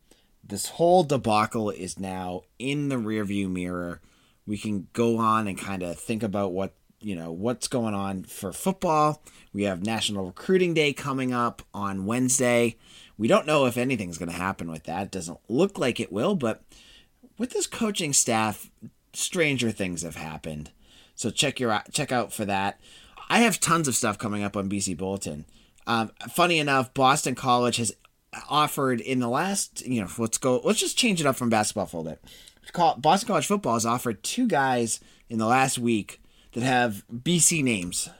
This 0.45 0.69
whole 0.69 1.05
debacle 1.05 1.71
is 1.71 1.99
now 1.99 2.43
in 2.59 2.91
the 2.91 2.97
rearview 2.97 3.51
mirror. 3.51 4.03
We 4.47 4.59
can 4.59 4.89
go 4.93 5.17
on 5.17 5.49
and 5.49 5.57
kind 5.57 5.83
of 5.83 5.99
think 5.99 6.23
about 6.23 6.53
what 6.53 6.75
you 7.01 7.17
know 7.17 7.33
what's 7.33 7.67
going 7.67 7.95
on 7.95 8.25
for 8.25 8.53
football. 8.53 9.23
We 9.55 9.63
have 9.63 9.87
National 9.87 10.27
Recruiting 10.27 10.75
Day 10.75 10.93
coming 10.93 11.33
up 11.33 11.63
on 11.73 12.05
Wednesday. 12.05 12.77
We 13.17 13.27
don't 13.27 13.47
know 13.47 13.65
if 13.65 13.79
anything's 13.79 14.19
going 14.19 14.31
to 14.31 14.37
happen 14.37 14.71
with 14.71 14.85
that. 14.85 15.05
It 15.05 15.11
doesn't 15.13 15.41
look 15.49 15.79
like 15.79 15.99
it 15.99 16.13
will, 16.13 16.35
but 16.35 16.63
with 17.39 17.53
this 17.53 17.67
coaching 17.67 18.13
staff, 18.13 18.71
stranger 19.15 19.71
things 19.71 20.03
have 20.03 20.17
happened. 20.17 20.73
So 21.15 21.31
check 21.31 21.59
your 21.59 21.83
check 21.91 22.13
out 22.13 22.35
for 22.35 22.45
that. 22.45 22.79
I 23.33 23.39
have 23.39 23.59
tons 23.59 23.89
of 23.89 23.95
stuff 23.95 24.19
coming 24.19 24.43
up 24.43 24.59
on 24.59 24.69
BC 24.69 24.95
Bulletin. 24.95 25.47
Um, 25.87 26.11
funny 26.29 26.59
enough, 26.59 26.93
Boston 26.93 27.35
College 27.35 27.79
has 27.79 27.97
offered 28.51 29.01
in 29.01 29.21
the 29.21 29.29
last, 29.29 29.87
you 29.87 30.03
know, 30.03 30.09
let's 30.19 30.37
go, 30.37 30.61
let's 30.63 30.79
just 30.79 30.99
change 30.99 31.19
it 31.19 31.27
up 31.27 31.37
from 31.37 31.49
basketball 31.49 31.87
for 31.87 32.03
a 32.03 32.11
bit. 32.11 32.23
Boston 32.99 33.27
College 33.27 33.47
football 33.47 33.73
has 33.73 33.87
offered 33.87 34.23
two 34.23 34.47
guys 34.47 35.01
in 35.31 35.39
the 35.39 35.47
last 35.47 35.79
week 35.79 36.21
that 36.53 36.63
have 36.63 37.07
BC 37.11 37.65
names, 37.65 38.11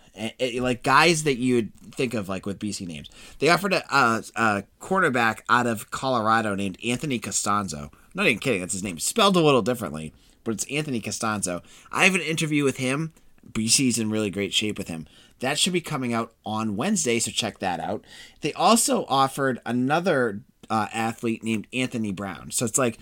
like 0.59 0.83
guys 0.83 1.25
that 1.25 1.37
you 1.37 1.57
would 1.57 1.75
think 1.95 2.15
of 2.15 2.31
like 2.31 2.47
with 2.47 2.59
BC 2.59 2.87
names. 2.87 3.11
They 3.39 3.51
offered 3.51 3.75
a, 3.75 3.95
a, 3.95 4.25
a 4.35 4.65
quarterback 4.79 5.45
out 5.51 5.67
of 5.67 5.91
Colorado 5.91 6.55
named 6.55 6.79
Anthony 6.83 7.19
Castonzo. 7.19 7.83
I'm 7.93 8.15
not 8.15 8.27
even 8.29 8.39
kidding, 8.39 8.63
that's 8.63 8.73
his 8.73 8.83
name. 8.83 8.99
Spelled 8.99 9.37
a 9.37 9.41
little 9.41 9.61
differently, 9.61 10.15
but 10.43 10.55
it's 10.55 10.65
Anthony 10.71 11.03
Castonzo. 11.03 11.63
I 11.93 12.07
have 12.07 12.15
an 12.15 12.23
interview 12.23 12.65
with 12.65 12.79
him. 12.79 13.13
BC's 13.51 13.99
in 13.99 14.11
really 14.11 14.31
great 14.31 14.53
shape 14.53 14.79
with 14.79 14.89
him. 14.89 15.07
That 15.41 15.59
should 15.59 15.73
be 15.73 15.81
coming 15.81 16.13
out 16.13 16.33
on 16.47 16.77
Wednesday, 16.77 17.19
so 17.19 17.31
check 17.31 17.59
that 17.59 17.81
out. 17.81 18.05
They 18.43 18.53
also 18.53 19.05
offered 19.09 19.61
another 19.67 20.41
uh, 20.71 20.87
athlete 20.93 21.43
named 21.43 21.67
Anthony 21.73 22.13
Brown. 22.13 22.51
So 22.53 22.65
it's 22.65 22.79
like, 22.79 22.99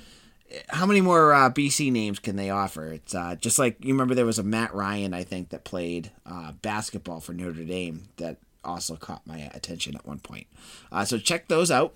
how 0.68 0.87
many 0.87 1.00
more 1.00 1.33
uh, 1.33 1.50
BC 1.50 1.92
names 1.92 2.18
can 2.18 2.37
they 2.37 2.50
offer? 2.50 2.92
It's 2.92 3.14
uh, 3.14 3.37
just 3.37 3.59
like 3.59 3.85
you 3.85 3.92
remember 3.92 4.14
there 4.14 4.26
was 4.26 4.38
a 4.38 4.42
Matt 4.42 4.74
Ryan, 4.74 5.14
I 5.14 5.22
think, 5.22 5.50
that 5.50 5.64
played 5.64 6.11
uh, 6.26 6.53
basketball 6.62 7.20
for 7.20 7.33
Notre 7.33 7.64
Dame 7.64 8.09
that 8.16 8.38
also 8.64 8.96
caught 8.96 9.26
my 9.26 9.50
attention 9.55 9.94
at 9.94 10.07
one 10.07 10.18
point. 10.18 10.46
Uh, 10.90 11.05
so 11.05 11.18
check 11.18 11.48
those 11.48 11.70
out. 11.70 11.94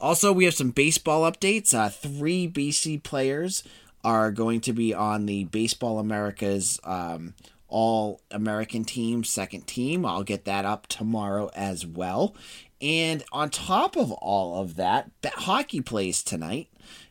Also, 0.00 0.32
we 0.32 0.44
have 0.44 0.54
some 0.54 0.70
baseball 0.70 1.30
updates. 1.30 1.74
Uh, 1.74 1.88
three 1.88 2.48
BC 2.48 3.02
players 3.02 3.64
are 4.04 4.30
going 4.30 4.60
to 4.60 4.72
be 4.72 4.94
on 4.94 5.26
the 5.26 5.44
Baseball 5.44 5.98
Americas 5.98 6.78
um, 6.84 7.34
all 7.68 8.20
American 8.30 8.84
team, 8.84 9.24
second 9.24 9.66
team. 9.66 10.04
I'll 10.04 10.24
get 10.24 10.44
that 10.46 10.64
up 10.64 10.86
tomorrow 10.86 11.50
as 11.54 11.86
well. 11.86 12.34
And 12.80 13.24
on 13.32 13.50
top 13.50 13.96
of 13.96 14.12
all 14.12 14.60
of 14.60 14.76
that, 14.76 15.10
hockey 15.24 15.80
plays 15.80 16.22
tonight, 16.22 16.68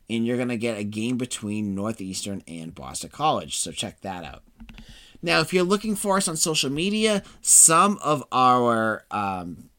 and 0.10 0.26
you're 0.26 0.38
going 0.38 0.50
to 0.50 0.58
get 0.58 0.78
a 0.78 0.84
game 0.84 1.18
between 1.18 1.76
Northeastern 1.76 2.44
and 2.48 2.74
Boston 2.74 3.10
College. 3.10 3.58
So 3.58 3.72
check 3.72 4.02
that 4.02 4.24
out. 4.24 4.44
Now, 5.22 5.42
if 5.42 5.54
you're 5.54 5.64
looking 5.64 5.96
for 5.96 6.18
us 6.18 6.28
on 6.28 6.38
social 6.38 6.70
media, 6.70 7.24
some 7.42 7.98
of 8.04 8.24
our 8.32 9.04
um, 9.12 9.70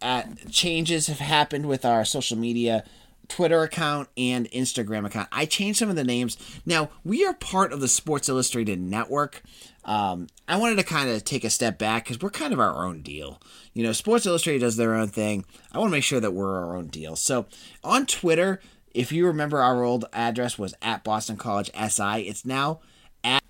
at 0.00 0.50
changes 0.50 1.08
have 1.08 1.18
happened 1.18 1.66
with 1.66 1.84
our 1.84 2.04
social 2.04 2.38
media 2.38 2.84
Twitter 3.28 3.62
account 3.62 4.08
and 4.16 4.50
Instagram 4.50 5.06
account. 5.06 5.28
I 5.30 5.46
changed 5.46 5.78
some 5.78 5.90
of 5.90 5.96
the 5.96 6.04
names. 6.04 6.36
Now, 6.64 6.90
we 7.04 7.24
are 7.24 7.34
part 7.34 7.72
of 7.72 7.80
the 7.80 7.88
Sports 7.88 8.28
Illustrated 8.28 8.80
network. 8.80 9.42
Um, 9.84 10.26
I 10.46 10.56
wanted 10.56 10.76
to 10.76 10.84
kind 10.84 11.08
of 11.10 11.24
take 11.24 11.44
a 11.44 11.50
step 11.50 11.78
back 11.78 12.04
because 12.04 12.20
we're 12.20 12.30
kind 12.30 12.52
of 12.52 12.60
our 12.60 12.86
own 12.86 13.02
deal. 13.02 13.40
You 13.74 13.82
know, 13.82 13.92
Sports 13.92 14.26
Illustrated 14.26 14.60
does 14.60 14.76
their 14.76 14.94
own 14.94 15.08
thing. 15.08 15.44
I 15.72 15.78
want 15.78 15.90
to 15.90 15.92
make 15.92 16.04
sure 16.04 16.20
that 16.20 16.32
we're 16.32 16.62
our 16.62 16.76
own 16.76 16.88
deal. 16.88 17.16
So 17.16 17.46
on 17.84 18.06
Twitter, 18.06 18.60
if 18.92 19.12
you 19.12 19.26
remember, 19.26 19.60
our 19.60 19.84
old 19.84 20.06
address 20.12 20.58
was 20.58 20.74
at 20.82 21.04
Boston 21.04 21.36
College 21.36 21.70
SI. 21.74 22.22
It's 22.22 22.44
now 22.44 22.80
at 23.22 23.42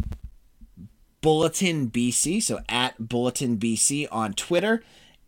Bulletin 1.21 1.91
BC. 1.91 2.43
So 2.43 2.61
at 2.69 3.09
Bulletin 3.09 3.57
BC 3.57 4.09
on 4.11 4.35
Twitter. 4.35 4.83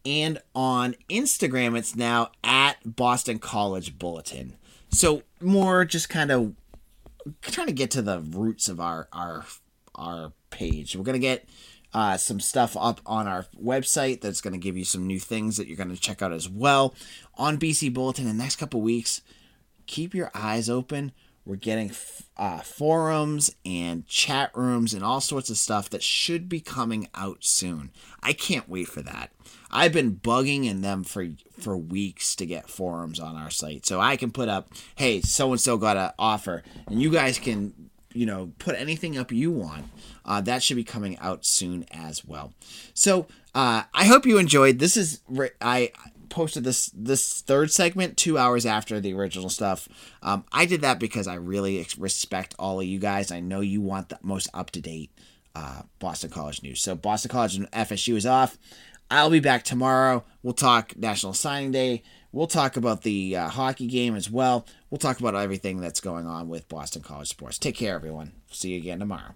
And 0.04 0.40
on 0.54 0.94
Instagram, 1.08 1.76
it's 1.76 1.94
now 1.94 2.30
at 2.42 2.96
Boston 2.96 3.38
College 3.38 3.98
Bulletin. 3.98 4.56
So 4.90 5.22
more 5.40 5.84
just 5.84 6.08
kind 6.08 6.30
of 6.30 6.54
trying 7.42 7.66
to 7.66 7.72
get 7.72 7.90
to 7.92 8.02
the 8.02 8.20
roots 8.20 8.68
of 8.68 8.80
our 8.80 9.08
our 9.12 9.44
our 9.94 10.32
page. 10.50 10.96
We're 10.96 11.04
to 11.14 11.18
get 11.18 11.46
uh, 11.92 12.16
some 12.16 12.40
stuff 12.40 12.76
up 12.78 13.00
on 13.04 13.26
our 13.26 13.46
website 13.62 14.20
that's 14.20 14.40
to 14.52 14.58
give 14.58 14.76
you 14.76 14.84
some 14.84 15.06
new 15.06 15.18
things 15.18 15.56
that 15.56 15.66
you're 15.66 15.76
to 15.94 16.00
check 16.00 16.22
out 16.22 16.32
as 16.32 16.48
well 16.48 16.94
on 17.36 17.58
BC 17.58 17.92
Bulletin 17.92 18.26
in 18.26 18.36
the 18.36 18.42
next 18.42 18.56
couple 18.56 18.80
weeks. 18.80 19.22
Keep 19.86 20.14
your 20.14 20.30
eyes 20.34 20.70
open. 20.70 21.12
We're 21.44 21.56
getting 21.56 21.90
uh, 22.36 22.60
forums 22.60 23.54
and 23.64 24.06
chat 24.06 24.50
rooms 24.54 24.94
and 24.94 25.02
all 25.02 25.20
sorts 25.20 25.50
of 25.50 25.56
stuff 25.56 25.90
that 25.90 26.02
should 26.02 26.48
be 26.48 26.60
coming 26.60 27.08
out 27.14 27.38
soon. 27.40 27.90
I 28.22 28.32
can't 28.32 28.68
wait 28.68 28.88
for 28.88 29.02
that. 29.02 29.30
I've 29.70 29.92
been 29.92 30.16
bugging 30.16 30.66
in 30.66 30.80
them 30.80 31.04
for 31.04 31.28
for 31.58 31.76
weeks 31.76 32.34
to 32.36 32.46
get 32.46 32.68
forums 32.68 33.20
on 33.20 33.36
our 33.36 33.50
site, 33.50 33.86
so 33.86 34.00
I 34.00 34.16
can 34.16 34.32
put 34.32 34.48
up, 34.48 34.68
"Hey, 34.96 35.20
so 35.20 35.52
and 35.52 35.60
so 35.60 35.76
got 35.76 35.96
an 35.96 36.10
offer," 36.18 36.62
and 36.88 37.00
you 37.00 37.10
guys 37.10 37.38
can 37.38 37.90
you 38.12 38.26
know, 38.26 38.52
put 38.58 38.74
anything 38.76 39.16
up 39.16 39.30
you 39.30 39.50
want. 39.50 39.86
Uh, 40.24 40.40
that 40.40 40.62
should 40.62 40.76
be 40.76 40.84
coming 40.84 41.18
out 41.18 41.44
soon 41.44 41.84
as 41.90 42.24
well. 42.24 42.52
So 42.94 43.26
uh, 43.54 43.84
I 43.94 44.04
hope 44.06 44.26
you 44.26 44.38
enjoyed. 44.38 44.78
This 44.78 44.96
is 44.96 45.20
I 45.60 45.92
posted 46.30 46.64
this 46.64 46.90
this 46.94 47.42
third 47.42 47.70
segment 47.70 48.16
two 48.16 48.38
hours 48.38 48.64
after 48.64 49.00
the 49.00 49.12
original 49.12 49.50
stuff. 49.50 49.88
Um, 50.22 50.44
I 50.52 50.64
did 50.64 50.80
that 50.82 50.98
because 50.98 51.26
I 51.26 51.34
really 51.34 51.84
respect 51.98 52.54
all 52.58 52.80
of 52.80 52.86
you 52.86 52.98
guys. 52.98 53.30
I 53.30 53.40
know 53.40 53.60
you 53.60 53.80
want 53.80 54.08
the 54.08 54.18
most 54.22 54.48
up 54.54 54.70
to 54.72 54.80
date 54.80 55.10
uh, 55.54 55.82
Boston 55.98 56.30
College 56.30 56.62
news. 56.62 56.80
So 56.80 56.94
Boston 56.94 57.30
College 57.30 57.56
and 57.56 57.70
FSU 57.70 58.16
is 58.16 58.26
off. 58.26 58.58
I'll 59.10 59.30
be 59.30 59.40
back 59.40 59.64
tomorrow. 59.64 60.24
We'll 60.42 60.54
talk 60.54 60.96
National 60.96 61.32
Signing 61.32 61.72
Day. 61.72 62.02
We'll 62.32 62.46
talk 62.46 62.76
about 62.76 63.02
the 63.02 63.36
uh, 63.36 63.48
hockey 63.48 63.88
game 63.88 64.14
as 64.14 64.30
well. 64.30 64.66
We'll 64.88 64.98
talk 64.98 65.18
about 65.18 65.34
everything 65.34 65.80
that's 65.80 66.00
going 66.00 66.26
on 66.26 66.48
with 66.48 66.68
Boston 66.68 67.02
College 67.02 67.28
sports. 67.28 67.58
Take 67.58 67.76
care, 67.76 67.94
everyone. 67.96 68.32
See 68.50 68.70
you 68.70 68.78
again 68.78 69.00
tomorrow. 69.00 69.34